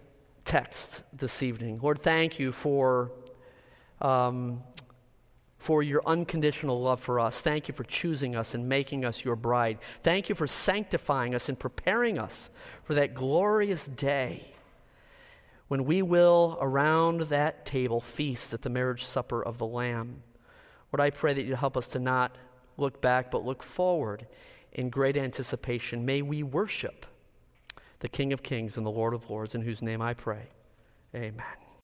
text 0.44 1.04
this 1.12 1.42
evening. 1.42 1.78
Lord, 1.80 2.00
thank 2.00 2.38
you 2.38 2.50
for, 2.50 3.12
um, 4.00 4.62
for 5.58 5.82
your 5.82 6.02
unconditional 6.04 6.80
love 6.80 7.00
for 7.00 7.20
us. 7.20 7.40
Thank 7.40 7.68
you 7.68 7.74
for 7.74 7.84
choosing 7.84 8.34
us 8.34 8.54
and 8.54 8.68
making 8.68 9.04
us 9.04 9.24
your 9.24 9.36
bride. 9.36 9.78
Thank 10.02 10.28
you 10.28 10.34
for 10.34 10.46
sanctifying 10.46 11.34
us 11.34 11.48
and 11.48 11.58
preparing 11.58 12.18
us 12.18 12.50
for 12.82 12.94
that 12.94 13.14
glorious 13.14 13.86
day 13.86 14.55
when 15.68 15.84
we 15.84 16.02
will, 16.02 16.58
around 16.60 17.22
that 17.22 17.66
table, 17.66 18.00
feast 18.00 18.54
at 18.54 18.62
the 18.62 18.70
marriage 18.70 19.04
supper 19.04 19.42
of 19.42 19.58
the 19.58 19.66
Lamb. 19.66 20.22
Lord, 20.92 21.00
I 21.00 21.10
pray 21.10 21.34
that 21.34 21.44
you 21.44 21.56
help 21.56 21.76
us 21.76 21.88
to 21.88 21.98
not 21.98 22.36
look 22.76 23.00
back, 23.00 23.30
but 23.30 23.44
look 23.44 23.62
forward 23.62 24.26
in 24.72 24.90
great 24.90 25.16
anticipation. 25.16 26.04
May 26.04 26.22
we 26.22 26.42
worship 26.42 27.06
the 28.00 28.08
King 28.08 28.32
of 28.32 28.42
Kings 28.42 28.76
and 28.76 28.86
the 28.86 28.90
Lord 28.90 29.14
of 29.14 29.28
Lords, 29.28 29.54
in 29.54 29.62
whose 29.62 29.82
name 29.82 30.00
I 30.02 30.14
pray. 30.14 30.48
Amen. 31.14 31.65